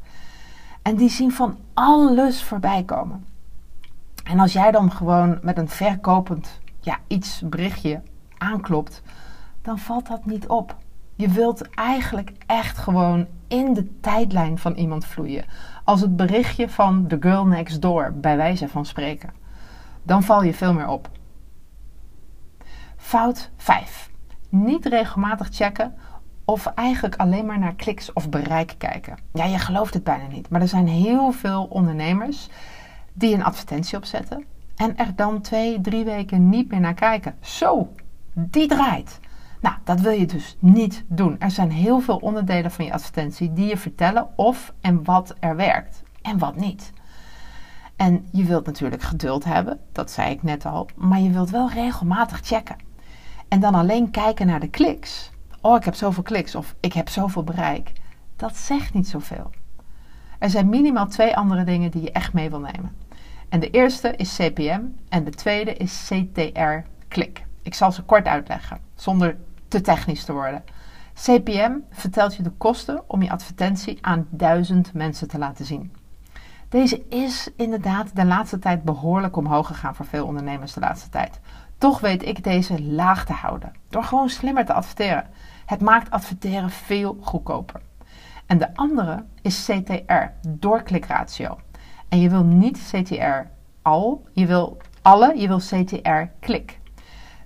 En 0.82 0.96
die 0.96 1.10
zien 1.10 1.32
van 1.32 1.58
alles 1.74 2.42
voorbij 2.42 2.82
komen. 2.82 3.26
En 4.24 4.38
als 4.38 4.52
jij 4.52 4.70
dan 4.70 4.92
gewoon 4.92 5.38
met 5.42 5.58
een 5.58 5.68
verkopend 5.68 6.60
ja, 6.80 6.98
iets 7.06 7.42
berichtje 7.44 8.02
aanklopt, 8.38 9.02
dan 9.62 9.78
valt 9.78 10.06
dat 10.06 10.26
niet 10.26 10.46
op. 10.46 10.76
Je 11.16 11.28
wilt 11.28 11.70
eigenlijk 11.74 12.32
echt 12.46 12.78
gewoon 12.78 13.26
in 13.48 13.74
de 13.74 14.00
tijdlijn 14.00 14.58
van 14.58 14.74
iemand 14.74 15.06
vloeien. 15.06 15.44
Als 15.84 16.00
het 16.00 16.16
berichtje 16.16 16.68
van 16.68 17.06
The 17.06 17.16
Girl 17.20 17.46
Next 17.46 17.82
Door, 17.82 18.12
bij 18.12 18.36
wijze 18.36 18.68
van 18.68 18.86
spreken. 18.86 19.30
Dan 20.02 20.22
val 20.22 20.42
je 20.42 20.54
veel 20.54 20.72
meer 20.72 20.88
op. 20.88 21.10
Fout 22.96 23.50
5. 23.56 24.10
Niet 24.48 24.86
regelmatig 24.86 25.48
checken 25.50 25.94
of 26.44 26.66
eigenlijk 26.66 27.16
alleen 27.16 27.46
maar 27.46 27.58
naar 27.58 27.74
kliks 27.74 28.12
of 28.12 28.28
bereik 28.28 28.74
kijken. 28.78 29.18
Ja, 29.32 29.44
je 29.44 29.58
gelooft 29.58 29.94
het 29.94 30.04
bijna 30.04 30.26
niet, 30.26 30.48
maar 30.48 30.60
er 30.60 30.68
zijn 30.68 30.88
heel 30.88 31.32
veel 31.32 31.64
ondernemers 31.64 32.48
die 33.12 33.34
een 33.34 33.44
advertentie 33.44 33.96
opzetten 33.96 34.44
en 34.76 34.96
er 34.96 35.16
dan 35.16 35.40
twee, 35.40 35.80
drie 35.80 36.04
weken 36.04 36.48
niet 36.48 36.70
meer 36.70 36.80
naar 36.80 36.94
kijken. 36.94 37.34
Zo, 37.40 37.92
die 38.32 38.68
draait. 38.68 39.20
Nou, 39.66 39.78
dat 39.84 40.00
wil 40.00 40.12
je 40.12 40.26
dus 40.26 40.56
niet 40.58 41.04
doen. 41.08 41.36
Er 41.38 41.50
zijn 41.50 41.70
heel 41.70 42.00
veel 42.00 42.16
onderdelen 42.16 42.70
van 42.70 42.84
je 42.84 42.92
advertentie 42.92 43.52
die 43.52 43.68
je 43.68 43.76
vertellen 43.76 44.28
of 44.36 44.74
en 44.80 45.04
wat 45.04 45.34
er 45.40 45.56
werkt 45.56 46.02
en 46.22 46.38
wat 46.38 46.56
niet. 46.56 46.92
En 47.96 48.28
je 48.32 48.44
wilt 48.44 48.66
natuurlijk 48.66 49.02
geduld 49.02 49.44
hebben, 49.44 49.80
dat 49.92 50.10
zei 50.10 50.30
ik 50.30 50.42
net 50.42 50.66
al, 50.66 50.88
maar 50.96 51.20
je 51.20 51.30
wilt 51.30 51.50
wel 51.50 51.70
regelmatig 51.70 52.40
checken. 52.42 52.76
En 53.48 53.60
dan 53.60 53.74
alleen 53.74 54.10
kijken 54.10 54.46
naar 54.46 54.60
de 54.60 54.68
kliks. 54.68 55.30
Oh, 55.60 55.76
ik 55.76 55.84
heb 55.84 55.94
zoveel 55.94 56.22
kliks 56.22 56.54
of 56.54 56.74
ik 56.80 56.92
heb 56.92 57.08
zoveel 57.08 57.44
bereik. 57.44 57.92
Dat 58.36 58.56
zegt 58.56 58.94
niet 58.94 59.08
zoveel. 59.08 59.50
Er 60.38 60.50
zijn 60.50 60.68
minimaal 60.68 61.06
twee 61.06 61.36
andere 61.36 61.64
dingen 61.64 61.90
die 61.90 62.02
je 62.02 62.12
echt 62.12 62.32
mee 62.32 62.50
wil 62.50 62.60
nemen. 62.60 62.96
En 63.48 63.60
de 63.60 63.70
eerste 63.70 64.16
is 64.16 64.36
CPM 64.36 64.80
en 65.08 65.24
de 65.24 65.30
tweede 65.30 65.74
is 65.74 66.10
CTR-klik. 66.10 67.44
Ik 67.62 67.74
zal 67.74 67.92
ze 67.92 68.02
kort 68.02 68.26
uitleggen, 68.26 68.80
zonder 68.94 69.36
te 69.68 69.80
technisch 69.80 70.24
te 70.24 70.32
worden. 70.32 70.64
CPM 71.14 71.72
vertelt 71.90 72.36
je 72.36 72.42
de 72.42 72.50
kosten 72.50 73.02
om 73.06 73.22
je 73.22 73.30
advertentie 73.30 73.98
aan 74.00 74.26
duizend 74.30 74.92
mensen 74.94 75.28
te 75.28 75.38
laten 75.38 75.64
zien. 75.64 75.92
Deze 76.68 77.06
is 77.08 77.50
inderdaad 77.56 78.16
de 78.16 78.24
laatste 78.24 78.58
tijd 78.58 78.82
behoorlijk 78.82 79.36
omhoog 79.36 79.66
gegaan 79.66 79.94
voor 79.94 80.06
veel 80.06 80.26
ondernemers 80.26 80.72
de 80.72 80.80
laatste 80.80 81.08
tijd. 81.08 81.40
Toch 81.78 82.00
weet 82.00 82.22
ik 82.22 82.44
deze 82.44 82.82
laag 82.82 83.24
te 83.24 83.32
houden 83.32 83.72
door 83.88 84.04
gewoon 84.04 84.28
slimmer 84.28 84.64
te 84.64 84.72
adverteren. 84.72 85.26
Het 85.66 85.80
maakt 85.80 86.10
adverteren 86.10 86.70
veel 86.70 87.18
goedkoper. 87.20 87.80
En 88.46 88.58
de 88.58 88.74
andere 88.74 89.24
is 89.42 89.64
CTR, 89.64 90.48
doorklikratio. 90.48 91.58
En 92.08 92.20
je 92.20 92.28
wil 92.28 92.44
niet 92.44 92.90
CTR 92.92 93.48
al, 93.82 94.26
je 94.32 94.46
wil 94.46 94.76
alle, 95.02 95.38
je 95.38 95.48
wil 95.48 95.58
CTR 95.58 96.22
klik. 96.40 96.80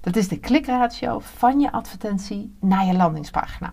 Dat 0.01 0.17
is 0.17 0.29
de 0.29 0.39
klikratio 0.39 1.19
van 1.19 1.61
je 1.61 1.73
advertentie 1.73 2.57
naar 2.61 2.87
je 2.87 2.93
landingspagina. 2.93 3.73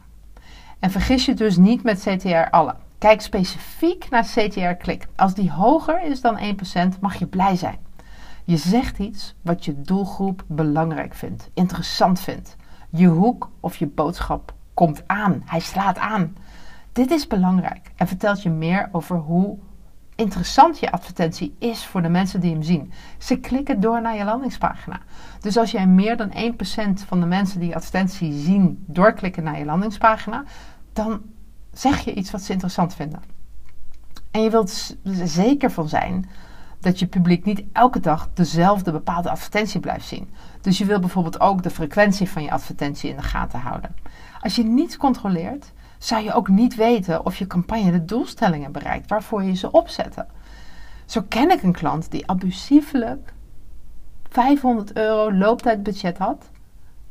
En 0.80 0.92
vergis 0.92 1.26
je 1.26 1.34
dus 1.34 1.58
niet 1.58 1.84
met 1.84 2.00
CTR 2.00 2.50
alle. 2.50 2.76
Kijk 2.98 3.22
specifiek 3.22 4.10
naar 4.10 4.24
CTR 4.24 4.74
klik. 4.74 5.08
Als 5.16 5.34
die 5.34 5.52
hoger 5.52 6.04
is 6.04 6.22
dan 6.22 6.40
1%, 6.96 7.00
mag 7.00 7.16
je 7.16 7.28
blij 7.28 7.56
zijn. 7.56 7.78
Je 8.44 8.58
zegt 8.58 9.00
iets 9.00 9.36
wat 9.42 9.66
je 9.66 9.82
doelgroep 9.82 10.44
belangrijk 10.48 11.14
vindt, 11.14 11.50
interessant 11.54 12.20
vindt. 12.20 12.56
Je 12.90 13.08
hoek 13.08 13.50
of 13.60 13.76
je 13.76 13.88
boodschap 13.88 14.54
komt 14.74 15.04
aan. 15.08 15.42
Hij 15.46 15.60
slaat 15.60 15.98
aan. 15.98 16.36
Dit 16.92 17.12
is 17.12 17.28
belangrijk 17.28 17.92
en 17.96 18.08
vertelt 18.08 18.44
je 18.44 18.50
meer 18.50 18.90
over 18.92 19.18
hoe 19.18 19.58
interessant 20.18 20.80
je 20.80 20.92
advertentie 20.92 21.56
is 21.60 21.86
voor 21.86 22.02
de 22.02 22.10
mensen 22.10 22.40
die 22.40 22.52
hem 22.52 22.64
zien. 22.64 22.92
Ze 23.18 23.36
klikken 23.36 23.80
door 23.80 24.02
naar 24.02 24.16
je 24.16 24.24
landingspagina. 24.24 25.00
Dus 25.40 25.58
als 25.58 25.72
jij 25.72 25.88
meer 25.88 26.18
dan 26.18 26.32
1% 26.32 26.36
van 27.06 27.20
de 27.20 27.26
mensen 27.26 27.60
die 27.60 27.70
je 27.70 27.76
advertentie 27.76 28.34
zien 28.34 28.84
doorklikken 28.88 29.44
naar 29.44 29.60
je 29.60 29.66
landingspagina, 29.66 30.44
dan 30.94 31.22
zeg 31.72 32.00
je 32.00 32.14
iets 32.14 32.32
wat 32.32 32.42
ze 32.42 32.52
interessant 32.52 32.94
vinden. 32.94 33.22
En 34.32 34.42
je 34.42 34.50
wilt 34.50 34.98
er 35.04 35.28
zeker 35.28 35.72
van 35.72 35.90
zijn 35.90 36.30
dat 36.80 37.00
je 37.00 37.08
publiek 37.08 37.46
niet 37.46 37.64
elke 37.72 38.00
dag 38.00 38.30
dezelfde 38.34 38.92
bepaalde 38.92 39.30
advertentie 39.30 39.80
blijft 39.80 40.08
zien. 40.08 40.30
Dus 40.62 40.78
je 40.78 40.86
wil 40.86 41.00
bijvoorbeeld 41.00 41.40
ook 41.40 41.64
de 41.64 41.70
frequentie 41.70 42.30
van 42.30 42.44
je 42.44 42.52
advertentie 42.52 43.10
in 43.10 43.16
de 43.16 43.22
gaten 43.22 43.60
houden. 43.60 43.96
Als 44.42 44.56
je 44.56 44.64
niets 44.64 44.98
controleert, 44.98 45.72
zou 45.98 46.24
je 46.24 46.34
ook 46.34 46.48
niet 46.48 46.76
weten 46.76 47.26
of 47.26 47.38
je 47.38 47.48
campagne 47.48 47.92
de 47.92 48.06
doelstellingen 48.06 48.72
bereikt 48.72 49.10
waarvoor 49.10 49.44
je 49.44 49.56
ze 49.56 49.72
opzette. 49.72 50.26
Zo 51.06 51.22
ken 51.28 51.52
ik 51.52 51.64
een 51.64 51.72
klant 51.72 52.12
die 52.12 52.28
abusiefelijk 52.28 53.34
500 54.30 54.94
euro 54.94 55.34
looptijdbudget 55.34 56.18
had. 56.18 56.50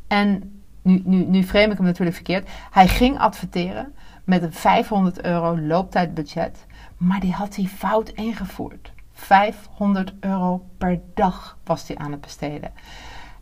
En 0.06 0.60
nu, 0.82 1.02
nu, 1.04 1.24
nu 1.24 1.42
frame 1.42 1.70
ik 1.70 1.76
hem 1.76 1.86
natuurlijk 1.86 2.16
verkeerd. 2.16 2.48
Hij 2.70 2.88
ging 2.88 3.18
adverteren 3.18 3.94
met 4.24 4.42
een 4.42 4.52
500 4.52 5.24
euro 5.24 5.60
looptijdbudget, 5.60 6.66
maar 6.96 7.20
die 7.20 7.32
had 7.32 7.56
hij 7.56 7.64
fout 7.64 8.08
ingevoerd. 8.08 8.92
500 9.12 10.14
euro 10.20 10.66
per 10.78 11.00
dag 11.14 11.58
was 11.64 11.88
hij 11.88 11.96
aan 11.96 12.10
het 12.10 12.20
besteden. 12.20 12.72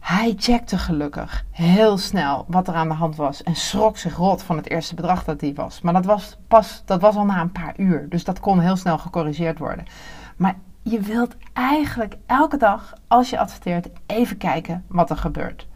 Hij 0.04 0.34
checkte 0.36 0.78
gelukkig 0.78 1.44
heel 1.50 1.98
snel 1.98 2.44
wat 2.48 2.68
er 2.68 2.74
aan 2.74 2.88
de 2.88 2.94
hand 2.94 3.16
was 3.16 3.42
en 3.42 3.54
schrok 3.54 3.96
zich 3.96 4.16
rot 4.16 4.42
van 4.42 4.56
het 4.56 4.70
eerste 4.70 4.94
bedrag 4.94 5.24
dat 5.24 5.40
hij 5.40 5.54
was. 5.54 5.80
Maar 5.80 5.92
dat 5.92 6.04
was, 6.04 6.38
pas, 6.48 6.82
dat 6.84 7.00
was 7.00 7.16
al 7.16 7.24
na 7.24 7.40
een 7.40 7.52
paar 7.52 7.74
uur, 7.76 8.08
dus 8.08 8.24
dat 8.24 8.40
kon 8.40 8.60
heel 8.60 8.76
snel 8.76 8.98
gecorrigeerd 8.98 9.58
worden. 9.58 9.84
Maar 10.36 10.56
je 10.82 11.00
wilt 11.00 11.36
eigenlijk 11.52 12.16
elke 12.26 12.56
dag, 12.56 12.92
als 13.08 13.30
je 13.30 13.38
adverteert, 13.38 13.88
even 14.06 14.36
kijken 14.36 14.84
wat 14.86 15.10
er 15.10 15.16
gebeurt. 15.16 15.68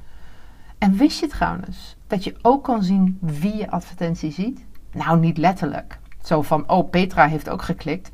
En 0.79 0.97
wist 0.97 1.21
je 1.21 1.27
trouwens 1.27 1.97
dat 2.07 2.25
je 2.25 2.37
ook 2.43 2.65
kan 2.65 2.83
zien 2.83 3.19
wie 3.21 3.57
je 3.57 3.71
advertentie 3.71 4.33
ziet? 4.33 4.67
Nou, 4.93 5.19
niet 5.19 5.39
letterlijk. 5.39 5.99
Zo 6.23 6.43
van, 6.43 6.71
oh, 6.71 6.91
Petra 6.91 7.27
heeft 7.27 7.49
ook 7.49 7.63
geklikt. 7.63 8.11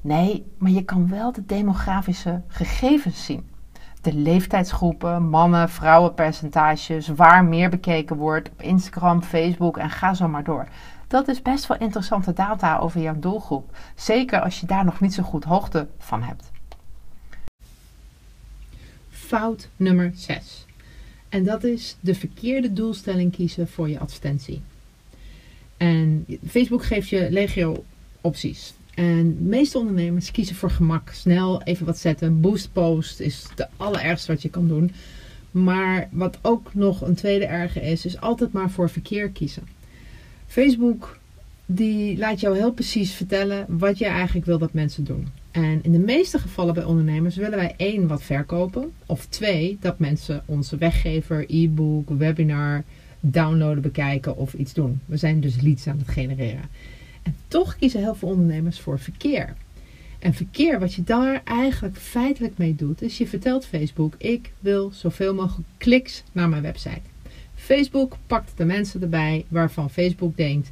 Nee, 0.00 0.46
maar 0.58 0.70
je 0.70 0.84
kan 0.84 1.08
wel 1.08 1.32
de 1.32 1.46
demografische 1.46 2.42
gegevens 2.46 3.24
zien. 3.24 3.49
De 4.00 4.14
leeftijdsgroepen, 4.14 5.28
mannen, 5.28 5.68
vrouwen 5.68 6.14
percentages, 6.14 7.08
waar 7.08 7.44
meer 7.44 7.70
bekeken 7.70 8.16
wordt 8.16 8.50
op 8.50 8.62
Instagram, 8.62 9.22
Facebook 9.22 9.76
en 9.78 9.90
ga 9.90 10.14
zo 10.14 10.28
maar 10.28 10.44
door. 10.44 10.68
Dat 11.06 11.28
is 11.28 11.42
best 11.42 11.66
wel 11.66 11.78
interessante 11.78 12.32
data 12.32 12.78
over 12.78 13.00
jouw 13.00 13.18
doelgroep. 13.18 13.76
Zeker 13.94 14.40
als 14.40 14.60
je 14.60 14.66
daar 14.66 14.84
nog 14.84 15.00
niet 15.00 15.14
zo 15.14 15.22
goed 15.22 15.44
hoogte 15.44 15.86
van 15.98 16.22
hebt. 16.22 16.50
Fout 19.10 19.68
nummer 19.76 20.12
6. 20.14 20.66
En 21.28 21.44
dat 21.44 21.64
is 21.64 21.96
de 22.00 22.14
verkeerde 22.14 22.72
doelstelling 22.72 23.32
kiezen 23.32 23.68
voor 23.68 23.88
je 23.88 23.98
advertentie. 23.98 24.62
En 25.76 26.26
Facebook 26.46 26.84
geeft 26.84 27.08
je 27.08 27.30
legio 27.30 27.84
opties. 28.20 28.74
En 29.00 29.36
de 29.36 29.42
meeste 29.42 29.78
ondernemers 29.78 30.30
kiezen 30.30 30.56
voor 30.56 30.70
gemak. 30.70 31.10
Snel 31.10 31.62
even 31.62 31.86
wat 31.86 31.98
zetten. 31.98 32.40
Boost 32.40 32.72
post 32.72 33.20
is 33.20 33.46
de 33.54 33.66
allerergste 33.76 34.32
wat 34.32 34.42
je 34.42 34.48
kan 34.48 34.68
doen. 34.68 34.92
Maar 35.50 36.08
wat 36.10 36.38
ook 36.42 36.74
nog 36.74 37.00
een 37.00 37.14
tweede 37.14 37.44
erge 37.44 37.80
is, 37.80 38.04
is 38.04 38.20
altijd 38.20 38.52
maar 38.52 38.70
voor 38.70 38.90
verkeer 38.90 39.30
kiezen. 39.30 39.62
Facebook 40.46 41.18
die 41.66 42.18
laat 42.18 42.40
jou 42.40 42.56
heel 42.56 42.72
precies 42.72 43.12
vertellen 43.12 43.64
wat 43.68 43.98
je 43.98 44.04
eigenlijk 44.04 44.46
wil 44.46 44.58
dat 44.58 44.72
mensen 44.72 45.04
doen. 45.04 45.28
En 45.50 45.78
in 45.82 45.92
de 45.92 45.98
meeste 45.98 46.38
gevallen 46.38 46.74
bij 46.74 46.84
ondernemers 46.84 47.36
willen 47.36 47.58
wij 47.58 47.74
één 47.76 48.06
wat 48.06 48.22
verkopen. 48.22 48.92
Of 49.06 49.26
twee, 49.26 49.78
dat 49.80 49.98
mensen 49.98 50.42
onze 50.46 50.76
weggever, 50.76 51.44
e-book, 51.48 52.08
webinar 52.08 52.84
downloaden, 53.20 53.82
bekijken 53.82 54.36
of 54.36 54.54
iets 54.54 54.72
doen. 54.72 55.00
We 55.06 55.16
zijn 55.16 55.40
dus 55.40 55.60
leads 55.60 55.86
aan 55.86 55.98
het 55.98 56.08
genereren. 56.08 56.68
En 57.30 57.36
toch 57.48 57.76
kiezen 57.76 58.00
heel 58.00 58.14
veel 58.14 58.28
ondernemers 58.28 58.80
voor 58.80 58.98
verkeer. 58.98 59.54
En 60.18 60.34
verkeer, 60.34 60.80
wat 60.80 60.94
je 60.94 61.02
daar 61.02 61.40
eigenlijk 61.44 61.96
feitelijk 61.96 62.58
mee 62.58 62.74
doet, 62.74 63.02
is 63.02 63.18
je 63.18 63.26
vertelt 63.26 63.66
Facebook: 63.66 64.14
ik 64.18 64.52
wil 64.60 64.90
zoveel 64.92 65.34
mogelijk 65.34 65.68
kliks 65.78 66.22
naar 66.32 66.48
mijn 66.48 66.62
website. 66.62 67.00
Facebook 67.54 68.16
pakt 68.26 68.52
de 68.56 68.64
mensen 68.64 69.02
erbij 69.02 69.44
waarvan 69.48 69.90
Facebook 69.90 70.36
denkt: 70.36 70.70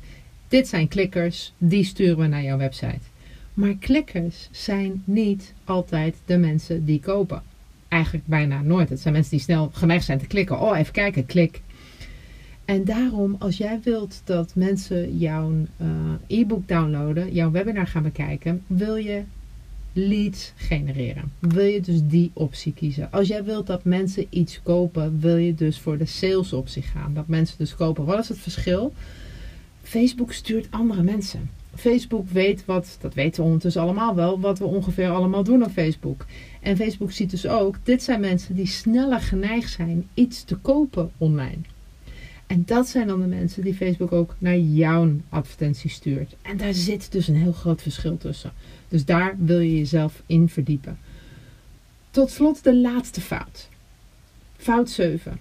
dit 0.48 0.68
zijn 0.68 0.88
klikkers, 0.88 1.52
die 1.58 1.84
sturen 1.84 2.18
we 2.18 2.26
naar 2.26 2.42
jouw 2.42 2.58
website. 2.58 3.06
Maar 3.54 3.74
klikkers 3.74 4.48
zijn 4.50 5.02
niet 5.04 5.54
altijd 5.64 6.16
de 6.24 6.36
mensen 6.36 6.84
die 6.84 7.00
kopen. 7.00 7.42
Eigenlijk 7.88 8.26
bijna 8.26 8.62
nooit. 8.62 8.88
Het 8.88 9.00
zijn 9.00 9.14
mensen 9.14 9.30
die 9.30 9.40
snel 9.40 9.70
geneigd 9.72 10.04
zijn 10.04 10.18
te 10.18 10.26
klikken. 10.26 10.60
Oh, 10.60 10.78
even 10.78 10.92
kijken, 10.92 11.26
klik. 11.26 11.60
En 12.68 12.84
daarom, 12.84 13.36
als 13.38 13.56
jij 13.56 13.80
wilt 13.82 14.20
dat 14.24 14.54
mensen 14.54 15.18
jouw 15.18 15.52
uh, 15.52 15.86
e-book 16.26 16.68
downloaden, 16.68 17.32
jouw 17.32 17.50
webinar 17.50 17.86
gaan 17.86 18.02
bekijken, 18.02 18.62
wil 18.66 18.96
je 18.96 19.22
leads 19.92 20.52
genereren. 20.56 21.32
Wil 21.38 21.64
je 21.64 21.80
dus 21.80 22.00
die 22.04 22.30
optie 22.32 22.72
kiezen. 22.72 23.12
Als 23.12 23.28
jij 23.28 23.44
wilt 23.44 23.66
dat 23.66 23.84
mensen 23.84 24.26
iets 24.30 24.60
kopen, 24.62 25.20
wil 25.20 25.36
je 25.36 25.54
dus 25.54 25.78
voor 25.78 25.98
de 25.98 26.06
sales 26.06 26.52
optie 26.52 26.82
gaan. 26.82 27.14
Dat 27.14 27.26
mensen 27.26 27.58
dus 27.58 27.74
kopen. 27.74 28.04
Wat 28.04 28.18
is 28.18 28.28
het 28.28 28.38
verschil? 28.38 28.92
Facebook 29.82 30.32
stuurt 30.32 30.66
andere 30.70 31.02
mensen. 31.02 31.50
Facebook 31.74 32.28
weet 32.28 32.64
wat, 32.64 32.98
dat 33.00 33.14
weten 33.14 33.40
we 33.40 33.46
ondertussen 33.46 33.82
allemaal 33.82 34.14
wel, 34.14 34.40
wat 34.40 34.58
we 34.58 34.64
ongeveer 34.64 35.10
allemaal 35.10 35.44
doen 35.44 35.64
op 35.64 35.70
Facebook. 35.70 36.26
En 36.60 36.76
Facebook 36.76 37.12
ziet 37.12 37.30
dus 37.30 37.46
ook, 37.46 37.76
dit 37.82 38.02
zijn 38.02 38.20
mensen 38.20 38.54
die 38.54 38.66
sneller 38.66 39.20
geneigd 39.20 39.70
zijn 39.70 40.08
iets 40.14 40.44
te 40.44 40.56
kopen 40.56 41.10
online. 41.18 41.60
En 42.48 42.62
dat 42.66 42.88
zijn 42.88 43.06
dan 43.06 43.20
de 43.20 43.26
mensen 43.26 43.62
die 43.62 43.74
Facebook 43.74 44.12
ook 44.12 44.34
naar 44.38 44.58
jouw 44.58 45.10
advertentie 45.28 45.90
stuurt. 45.90 46.36
En 46.42 46.56
daar 46.56 46.74
zit 46.74 47.12
dus 47.12 47.28
een 47.28 47.36
heel 47.36 47.52
groot 47.52 47.82
verschil 47.82 48.16
tussen. 48.16 48.52
Dus 48.88 49.04
daar 49.04 49.34
wil 49.38 49.58
je 49.58 49.76
jezelf 49.76 50.22
in 50.26 50.48
verdiepen. 50.48 50.98
Tot 52.10 52.30
slot 52.30 52.64
de 52.64 52.76
laatste 52.76 53.20
fout. 53.20 53.68
Fout 54.56 54.90
7. 54.90 55.40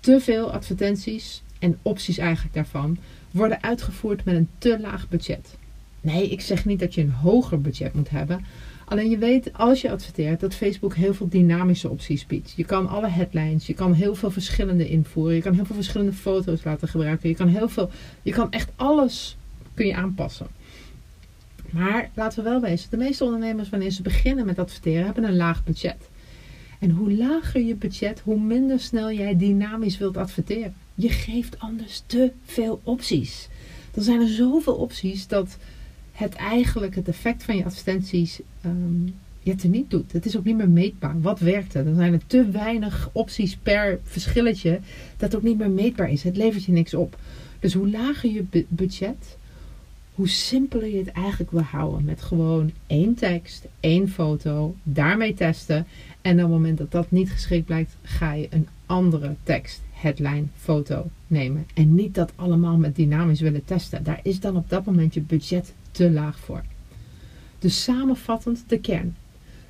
Te 0.00 0.20
veel 0.20 0.52
advertenties 0.52 1.42
en 1.58 1.78
opties 1.82 2.18
eigenlijk 2.18 2.54
daarvan 2.54 2.98
worden 3.30 3.62
uitgevoerd 3.62 4.24
met 4.24 4.34
een 4.34 4.48
te 4.58 4.80
laag 4.80 5.08
budget. 5.08 5.56
Nee, 6.00 6.28
ik 6.28 6.40
zeg 6.40 6.64
niet 6.64 6.78
dat 6.78 6.94
je 6.94 7.00
een 7.00 7.12
hoger 7.12 7.60
budget 7.60 7.94
moet 7.94 8.10
hebben. 8.10 8.44
Alleen 8.88 9.10
je 9.10 9.18
weet 9.18 9.52
als 9.52 9.80
je 9.80 9.90
adverteert 9.90 10.40
dat 10.40 10.54
Facebook 10.54 10.94
heel 10.94 11.14
veel 11.14 11.28
dynamische 11.28 11.88
opties 11.88 12.26
biedt. 12.26 12.52
Je 12.56 12.64
kan 12.64 12.88
alle 12.88 13.08
headlines, 13.08 13.66
je 13.66 13.74
kan 13.74 13.92
heel 13.92 14.14
veel 14.14 14.30
verschillende 14.30 14.88
invoeren, 14.88 15.34
je 15.34 15.42
kan 15.42 15.54
heel 15.54 15.64
veel 15.64 15.74
verschillende 15.74 16.12
foto's 16.12 16.64
laten 16.64 16.88
gebruiken. 16.88 17.28
Je 17.28 17.34
kan 17.34 17.48
heel 17.48 17.68
veel, 17.68 17.90
je 18.22 18.32
kan 18.32 18.50
echt 18.50 18.72
alles 18.76 19.36
kun 19.74 19.86
je 19.86 19.94
aanpassen. 19.94 20.46
Maar 21.70 22.10
laten 22.14 22.44
we 22.44 22.50
wel 22.50 22.60
wezen, 22.60 22.90
de 22.90 22.96
meeste 22.96 23.24
ondernemers 23.24 23.68
wanneer 23.68 23.90
ze 23.90 24.02
beginnen 24.02 24.46
met 24.46 24.58
adverteren 24.58 25.04
hebben 25.04 25.24
een 25.24 25.36
laag 25.36 25.64
budget. 25.64 26.08
En 26.78 26.90
hoe 26.90 27.14
lager 27.14 27.60
je 27.60 27.74
budget, 27.74 28.20
hoe 28.20 28.40
minder 28.40 28.80
snel 28.80 29.12
jij 29.12 29.36
dynamisch 29.36 29.98
wilt 29.98 30.16
adverteren. 30.16 30.74
Je 30.94 31.08
geeft 31.08 31.58
anders 31.58 32.02
te 32.06 32.32
veel 32.44 32.80
opties. 32.82 33.48
Er 33.94 34.02
zijn 34.02 34.20
er 34.20 34.28
zoveel 34.28 34.74
opties 34.74 35.26
dat 35.26 35.56
het 36.16 36.34
eigenlijk 36.34 36.94
het 36.94 37.08
effect 37.08 37.44
van 37.44 37.56
je 37.56 37.64
advertenties 37.64 38.40
um, 38.64 39.14
je 39.46 39.68
niet 39.68 39.90
doet. 39.90 40.12
Het 40.12 40.26
is 40.26 40.36
ook 40.36 40.44
niet 40.44 40.56
meer 40.56 40.68
meetbaar. 40.68 41.20
Wat 41.20 41.38
werkt 41.38 41.74
er? 41.74 41.84
Dan 41.84 41.94
zijn 41.94 42.12
er 42.12 42.26
te 42.26 42.50
weinig 42.50 43.10
opties 43.12 43.56
per 43.56 44.00
verschilletje 44.02 44.80
dat 45.16 45.36
ook 45.36 45.42
niet 45.42 45.58
meer 45.58 45.70
meetbaar 45.70 46.10
is. 46.10 46.22
Het 46.22 46.36
levert 46.36 46.64
je 46.64 46.72
niks 46.72 46.94
op. 46.94 47.18
Dus 47.60 47.74
hoe 47.74 47.90
lager 47.90 48.30
je 48.30 48.64
budget, 48.68 49.36
hoe 50.14 50.28
simpeler 50.28 50.88
je 50.88 50.98
het 50.98 51.10
eigenlijk 51.10 51.50
wil 51.50 51.60
houden. 51.60 52.04
Met 52.04 52.22
gewoon 52.22 52.72
één 52.86 53.14
tekst, 53.14 53.64
één 53.80 54.08
foto, 54.08 54.74
daarmee 54.82 55.34
testen. 55.34 55.86
En 56.20 56.32
op 56.32 56.38
het 56.38 56.48
moment 56.48 56.78
dat 56.78 56.90
dat 56.90 57.10
niet 57.10 57.30
geschikt 57.30 57.66
blijkt, 57.66 57.96
ga 58.02 58.32
je 58.32 58.46
een 58.50 58.68
andere 58.86 59.34
tekst, 59.42 59.80
headline, 59.92 60.44
foto 60.56 61.10
nemen. 61.26 61.66
En 61.74 61.94
niet 61.94 62.14
dat 62.14 62.32
allemaal 62.36 62.76
met 62.76 62.96
dynamisch 62.96 63.40
willen 63.40 63.64
testen. 63.64 64.04
Daar 64.04 64.20
is 64.22 64.40
dan 64.40 64.56
op 64.56 64.70
dat 64.70 64.84
moment 64.84 65.14
je 65.14 65.20
budget 65.20 65.72
te 65.96 66.10
laag 66.10 66.38
voor. 66.38 66.62
Dus 67.58 67.82
samenvattend 67.82 68.64
de 68.66 68.78
kern. 68.78 69.16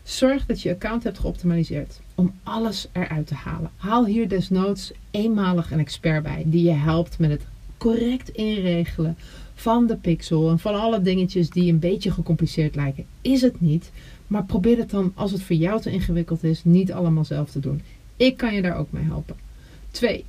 Zorg 0.02 0.46
dat 0.46 0.62
je 0.62 0.70
account 0.70 1.04
hebt 1.04 1.18
geoptimaliseerd 1.18 2.00
om 2.14 2.34
alles 2.42 2.88
eruit 2.92 3.26
te 3.26 3.34
halen. 3.34 3.70
Haal 3.76 4.06
hier 4.06 4.28
desnoods 4.28 4.92
eenmalig 5.10 5.70
een 5.70 5.78
expert 5.78 6.22
bij 6.22 6.42
die 6.46 6.64
je 6.64 6.72
helpt 6.72 7.18
met 7.18 7.30
het 7.30 7.46
correct 7.76 8.28
inregelen 8.28 9.16
van 9.54 9.86
de 9.86 9.96
pixel 9.96 10.50
en 10.50 10.58
van 10.58 10.80
alle 10.80 11.02
dingetjes 11.02 11.50
die 11.50 11.72
een 11.72 11.78
beetje 11.78 12.10
gecompliceerd 12.10 12.74
lijken. 12.74 13.06
Is 13.20 13.42
het 13.42 13.60
niet, 13.60 13.90
maar 14.26 14.44
probeer 14.44 14.78
het 14.78 14.90
dan 14.90 15.12
als 15.14 15.32
het 15.32 15.42
voor 15.42 15.56
jou 15.56 15.80
te 15.80 15.90
ingewikkeld 15.90 16.44
is 16.44 16.64
niet 16.64 16.92
allemaal 16.92 17.24
zelf 17.24 17.50
te 17.50 17.60
doen. 17.60 17.82
Ik 18.16 18.36
kan 18.36 18.54
je 18.54 18.62
daar 18.62 18.76
ook 18.76 18.92
mee 18.92 19.04
helpen. 19.04 19.36
2. 19.90 20.24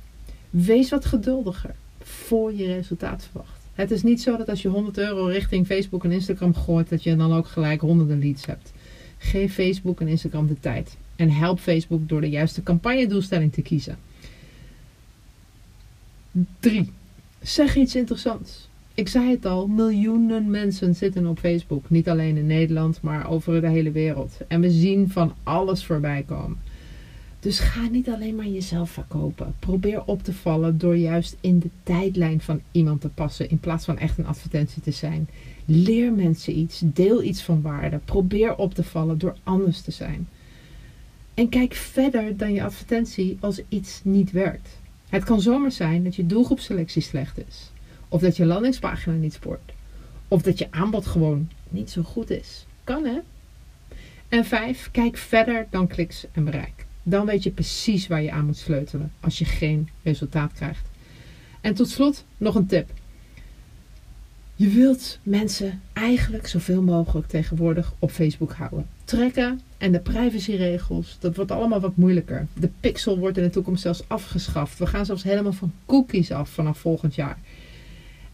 Wees 0.50 0.90
wat 0.90 1.04
geduldiger 1.04 1.74
voor 2.02 2.54
je 2.54 2.66
resultaat 2.66 3.28
verwacht. 3.30 3.57
Het 3.78 3.90
is 3.90 4.02
niet 4.02 4.22
zo 4.22 4.36
dat 4.36 4.48
als 4.48 4.62
je 4.62 4.68
100 4.68 4.98
euro 4.98 5.24
richting 5.24 5.66
Facebook 5.66 6.04
en 6.04 6.12
Instagram 6.12 6.54
gooit, 6.54 6.88
dat 6.88 7.02
je 7.02 7.16
dan 7.16 7.32
ook 7.32 7.46
gelijk 7.46 7.80
honderden 7.80 8.18
leads 8.18 8.46
hebt. 8.46 8.72
Geef 9.18 9.54
Facebook 9.54 10.00
en 10.00 10.08
Instagram 10.08 10.46
de 10.46 10.60
tijd. 10.60 10.96
En 11.16 11.30
help 11.30 11.60
Facebook 11.60 12.08
door 12.08 12.20
de 12.20 12.28
juiste 12.28 12.62
campagnedoelstelling 12.62 13.52
te 13.52 13.62
kiezen. 13.62 13.98
3. 16.60 16.92
Zeg 17.40 17.76
iets 17.76 17.96
interessants. 17.96 18.68
Ik 18.94 19.08
zei 19.08 19.30
het 19.30 19.46
al, 19.46 19.66
miljoenen 19.66 20.50
mensen 20.50 20.94
zitten 20.94 21.26
op 21.26 21.38
Facebook. 21.38 21.90
Niet 21.90 22.08
alleen 22.08 22.36
in 22.36 22.46
Nederland, 22.46 23.00
maar 23.02 23.30
over 23.30 23.60
de 23.60 23.68
hele 23.68 23.90
wereld. 23.90 24.38
En 24.48 24.60
we 24.60 24.70
zien 24.70 25.10
van 25.10 25.34
alles 25.42 25.84
voorbij 25.84 26.24
komen. 26.26 26.58
Dus 27.40 27.58
ga 27.58 27.88
niet 27.88 28.08
alleen 28.08 28.34
maar 28.34 28.46
jezelf 28.46 28.90
verkopen. 28.90 29.54
Probeer 29.58 30.04
op 30.04 30.22
te 30.22 30.32
vallen 30.32 30.78
door 30.78 30.96
juist 30.96 31.36
in 31.40 31.58
de 31.58 31.70
tijdlijn 31.82 32.40
van 32.40 32.60
iemand 32.72 33.00
te 33.00 33.08
passen 33.08 33.50
in 33.50 33.58
plaats 33.58 33.84
van 33.84 33.98
echt 33.98 34.18
een 34.18 34.26
advertentie 34.26 34.82
te 34.82 34.90
zijn. 34.90 35.28
Leer 35.64 36.12
mensen 36.12 36.58
iets, 36.58 36.82
deel 36.84 37.22
iets 37.22 37.42
van 37.42 37.62
waarde. 37.62 38.00
Probeer 38.04 38.56
op 38.56 38.74
te 38.74 38.84
vallen 38.84 39.18
door 39.18 39.36
anders 39.42 39.80
te 39.80 39.90
zijn. 39.90 40.28
En 41.34 41.48
kijk 41.48 41.74
verder 41.74 42.36
dan 42.36 42.52
je 42.52 42.62
advertentie 42.62 43.36
als 43.40 43.60
iets 43.68 44.00
niet 44.04 44.30
werkt. 44.30 44.68
Het 45.08 45.24
kan 45.24 45.40
zomaar 45.40 45.72
zijn 45.72 46.04
dat 46.04 46.16
je 46.16 46.26
doelgroepselectie 46.26 47.02
slecht 47.02 47.38
is, 47.48 47.70
of 48.08 48.20
dat 48.20 48.36
je 48.36 48.44
landingspagina 48.44 49.16
niet 49.16 49.32
spoort, 49.32 49.72
of 50.28 50.42
dat 50.42 50.58
je 50.58 50.66
aanbod 50.70 51.06
gewoon 51.06 51.48
niet 51.68 51.90
zo 51.90 52.02
goed 52.02 52.30
is. 52.30 52.66
Kan 52.84 53.04
hè? 53.04 53.18
En 54.28 54.44
vijf, 54.44 54.88
kijk 54.92 55.16
verder 55.16 55.66
dan 55.70 55.86
kliks 55.86 56.26
en 56.32 56.44
bereik. 56.44 56.86
Dan 57.08 57.26
weet 57.26 57.42
je 57.42 57.50
precies 57.50 58.06
waar 58.06 58.22
je 58.22 58.30
aan 58.30 58.46
moet 58.46 58.56
sleutelen 58.56 59.12
als 59.20 59.38
je 59.38 59.44
geen 59.44 59.88
resultaat 60.02 60.52
krijgt. 60.52 60.88
En 61.60 61.74
tot 61.74 61.88
slot 61.88 62.24
nog 62.36 62.54
een 62.54 62.66
tip. 62.66 62.90
Je 64.54 64.68
wilt 64.68 65.18
mensen 65.22 65.80
eigenlijk 65.92 66.46
zoveel 66.46 66.82
mogelijk 66.82 67.28
tegenwoordig 67.28 67.92
op 67.98 68.10
Facebook 68.10 68.52
houden. 68.52 68.86
Trekken 69.04 69.60
en 69.78 69.92
de 69.92 70.00
privacyregels, 70.00 71.16
dat 71.20 71.36
wordt 71.36 71.50
allemaal 71.50 71.80
wat 71.80 71.96
moeilijker. 71.96 72.46
De 72.54 72.70
pixel 72.80 73.18
wordt 73.18 73.36
in 73.36 73.42
de 73.42 73.50
toekomst 73.50 73.82
zelfs 73.82 74.08
afgeschaft. 74.08 74.78
We 74.78 74.86
gaan 74.86 75.06
zelfs 75.06 75.22
helemaal 75.22 75.52
van 75.52 75.72
cookies 75.86 76.32
af 76.32 76.50
vanaf 76.50 76.78
volgend 76.78 77.14
jaar. 77.14 77.38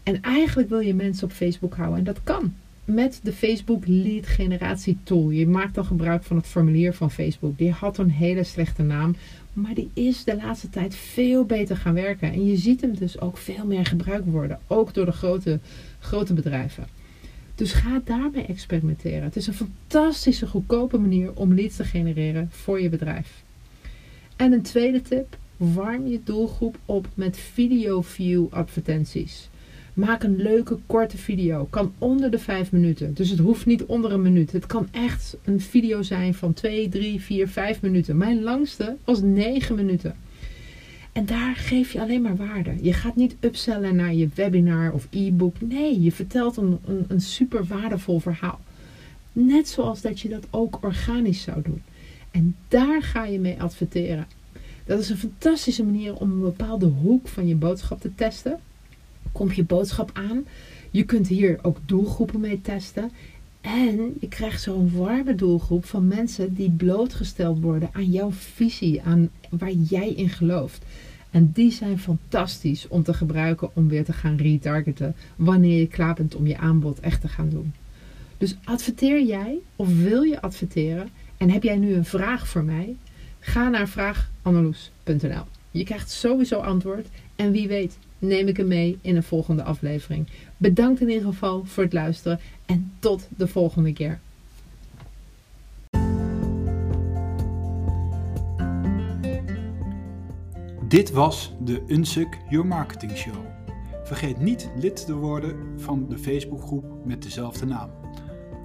En 0.03 0.21
eigenlijk 0.21 0.69
wil 0.69 0.79
je 0.79 0.93
mensen 0.93 1.23
op 1.27 1.31
Facebook 1.31 1.75
houden 1.75 1.97
en 1.97 2.03
dat 2.03 2.23
kan 2.23 2.53
met 2.85 3.19
de 3.23 3.33
Facebook 3.33 3.83
Lead 3.87 4.27
Generatie 4.27 4.97
Tool. 5.03 5.29
Je 5.29 5.47
maakt 5.47 5.75
dan 5.75 5.85
gebruik 5.85 6.23
van 6.23 6.37
het 6.37 6.45
formulier 6.45 6.93
van 6.93 7.11
Facebook. 7.11 7.57
Die 7.57 7.71
had 7.71 7.97
een 7.97 8.09
hele 8.09 8.43
slechte 8.43 8.83
naam, 8.83 9.15
maar 9.53 9.73
die 9.73 9.89
is 9.93 10.23
de 10.23 10.35
laatste 10.35 10.69
tijd 10.69 10.95
veel 10.95 11.45
beter 11.45 11.77
gaan 11.77 11.93
werken. 11.93 12.31
En 12.31 12.45
je 12.45 12.57
ziet 12.57 12.81
hem 12.81 12.95
dus 12.95 13.19
ook 13.19 13.37
veel 13.37 13.65
meer 13.65 13.85
gebruikt 13.85 14.25
worden, 14.25 14.59
ook 14.67 14.93
door 14.93 15.05
de 15.05 15.11
grote, 15.11 15.59
grote 15.99 16.33
bedrijven. 16.33 16.87
Dus 17.55 17.71
ga 17.71 18.01
daarmee 18.03 18.45
experimenteren. 18.45 19.23
Het 19.23 19.35
is 19.35 19.47
een 19.47 19.53
fantastische, 19.53 20.47
goedkope 20.47 20.97
manier 20.97 21.31
om 21.33 21.53
leads 21.53 21.75
te 21.75 21.83
genereren 21.83 22.49
voor 22.51 22.81
je 22.81 22.89
bedrijf. 22.89 23.43
En 24.35 24.51
een 24.51 24.61
tweede 24.61 25.01
tip: 25.01 25.37
warm 25.57 26.07
je 26.07 26.19
doelgroep 26.23 26.77
op 26.85 27.07
met 27.13 27.37
video 27.37 28.01
view 28.01 28.45
advertenties. 28.49 29.49
Maak 29.95 30.23
een 30.23 30.35
leuke 30.35 30.77
korte 30.85 31.17
video. 31.17 31.67
Kan 31.69 31.93
onder 31.97 32.31
de 32.31 32.39
5 32.39 32.71
minuten. 32.71 33.13
Dus 33.13 33.29
het 33.29 33.39
hoeft 33.39 33.65
niet 33.65 33.85
onder 33.85 34.11
een 34.11 34.21
minuut. 34.21 34.51
Het 34.51 34.65
kan 34.65 34.87
echt 34.91 35.37
een 35.43 35.61
video 35.61 36.01
zijn 36.01 36.33
van 36.33 36.53
2, 36.53 36.89
3, 36.89 37.21
4, 37.21 37.47
5 37.47 37.81
minuten. 37.81 38.17
Mijn 38.17 38.41
langste 38.43 38.95
was 39.03 39.21
9 39.21 39.75
minuten. 39.75 40.15
En 41.11 41.25
daar 41.25 41.55
geef 41.55 41.91
je 41.91 42.01
alleen 42.01 42.21
maar 42.21 42.35
waarde. 42.35 42.75
Je 42.81 42.93
gaat 42.93 43.15
niet 43.15 43.35
upsellen 43.39 43.95
naar 43.95 44.13
je 44.13 44.29
webinar 44.35 44.93
of 44.93 45.07
e-book. 45.09 45.55
Nee, 45.61 46.01
je 46.01 46.11
vertelt 46.11 46.57
een, 46.57 46.79
een, 46.85 47.05
een 47.07 47.21
super 47.21 47.65
waardevol 47.65 48.19
verhaal. 48.19 48.59
Net 49.31 49.67
zoals 49.67 50.01
dat 50.01 50.19
je 50.19 50.29
dat 50.29 50.47
ook 50.49 50.77
organisch 50.81 51.41
zou 51.41 51.61
doen. 51.61 51.81
En 52.31 52.55
daar 52.67 53.01
ga 53.01 53.25
je 53.25 53.39
mee 53.39 53.61
adverteren. 53.61 54.27
Dat 54.85 54.99
is 54.99 55.09
een 55.09 55.17
fantastische 55.17 55.83
manier 55.83 56.15
om 56.15 56.31
een 56.31 56.41
bepaalde 56.41 56.85
hoek 56.85 57.27
van 57.27 57.47
je 57.47 57.55
boodschap 57.55 58.01
te 58.01 58.15
testen. 58.15 58.59
Komt 59.35 59.55
je 59.55 59.63
boodschap 59.63 60.09
aan. 60.13 60.45
Je 60.91 61.03
kunt 61.03 61.27
hier 61.27 61.59
ook 61.61 61.77
doelgroepen 61.85 62.39
mee 62.39 62.61
testen. 62.61 63.11
En 63.61 64.13
je 64.19 64.27
krijgt 64.27 64.61
zo'n 64.61 64.91
warme 64.93 65.35
doelgroep 65.35 65.85
van 65.85 66.07
mensen 66.07 66.53
die 66.53 66.69
blootgesteld 66.69 67.61
worden 67.61 67.89
aan 67.91 68.11
jouw 68.11 68.31
visie, 68.31 69.01
aan 69.01 69.29
waar 69.49 69.71
jij 69.71 70.09
in 70.09 70.29
gelooft. 70.29 70.85
En 71.31 71.51
die 71.53 71.71
zijn 71.71 71.99
fantastisch 71.99 72.87
om 72.87 73.03
te 73.03 73.13
gebruiken 73.13 73.69
om 73.73 73.87
weer 73.87 74.05
te 74.05 74.13
gaan 74.13 74.35
retargeten 74.35 75.15
wanneer 75.35 75.79
je 75.79 75.87
klaar 75.87 76.13
bent 76.13 76.35
om 76.35 76.47
je 76.47 76.57
aanbod 76.57 76.99
echt 76.99 77.21
te 77.21 77.27
gaan 77.27 77.49
doen. 77.49 77.73
Dus 78.37 78.55
adverteer 78.63 79.23
jij 79.23 79.57
of 79.75 79.97
wil 79.97 80.21
je 80.21 80.41
adverteren 80.41 81.09
en 81.37 81.49
heb 81.49 81.63
jij 81.63 81.77
nu 81.77 81.93
een 81.93 82.05
vraag 82.05 82.47
voor 82.47 82.63
mij? 82.63 82.95
Ga 83.39 83.69
naar 83.69 83.87
vraagannaloes.nl. 83.87 85.43
Je 85.71 85.83
krijgt 85.83 86.09
sowieso 86.09 86.59
antwoord 86.59 87.07
en 87.35 87.51
wie 87.51 87.67
weet 87.67 87.97
neem 88.19 88.47
ik 88.47 88.57
hem 88.57 88.67
mee 88.67 88.97
in 89.01 89.15
een 89.15 89.23
volgende 89.23 89.63
aflevering. 89.63 90.27
Bedankt 90.57 91.01
in 91.01 91.09
ieder 91.09 91.27
geval 91.27 91.65
voor 91.65 91.83
het 91.83 91.93
luisteren 91.93 92.39
en 92.65 92.91
tot 92.99 93.27
de 93.37 93.47
volgende 93.47 93.93
keer. 93.93 94.19
Dit 100.87 101.11
was 101.11 101.53
de 101.59 101.83
Unsuk 101.87 102.37
Your 102.49 102.67
Marketing 102.67 103.17
Show. 103.17 103.35
Vergeet 104.03 104.39
niet 104.39 104.69
lid 104.79 105.05
te 105.05 105.15
worden 105.15 105.79
van 105.79 106.07
de 106.09 106.17
Facebookgroep 106.17 107.05
met 107.05 107.23
dezelfde 107.23 107.65
naam. 107.65 107.89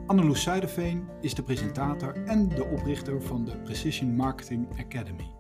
Anneloes 0.07 0.43
Zuiderveen 0.43 1.05
is 1.21 1.35
de 1.35 1.43
presentator 1.43 2.25
en 2.27 2.49
de 2.49 2.65
oprichter 2.65 3.23
van 3.23 3.45
de 3.45 3.57
Precision 3.57 4.17
Marketing 4.17 4.69
Academy. 4.79 5.31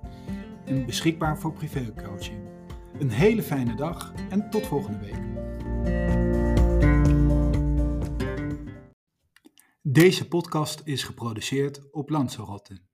En 0.65 0.87
beschikbaar 0.87 1.39
voor 1.39 1.53
privécoaching. 1.53 2.39
Een 3.01 3.11
hele 3.11 3.43
fijne 3.43 3.75
dag 3.75 4.13
en 4.31 4.51
tot 4.51 4.67
volgende 4.67 4.99
week. 4.99 5.29
Deze 9.83 10.29
podcast 10.29 10.81
is 10.85 11.03
geproduceerd 11.03 11.93
op 11.93 12.11
Lanzarote. 12.11 12.90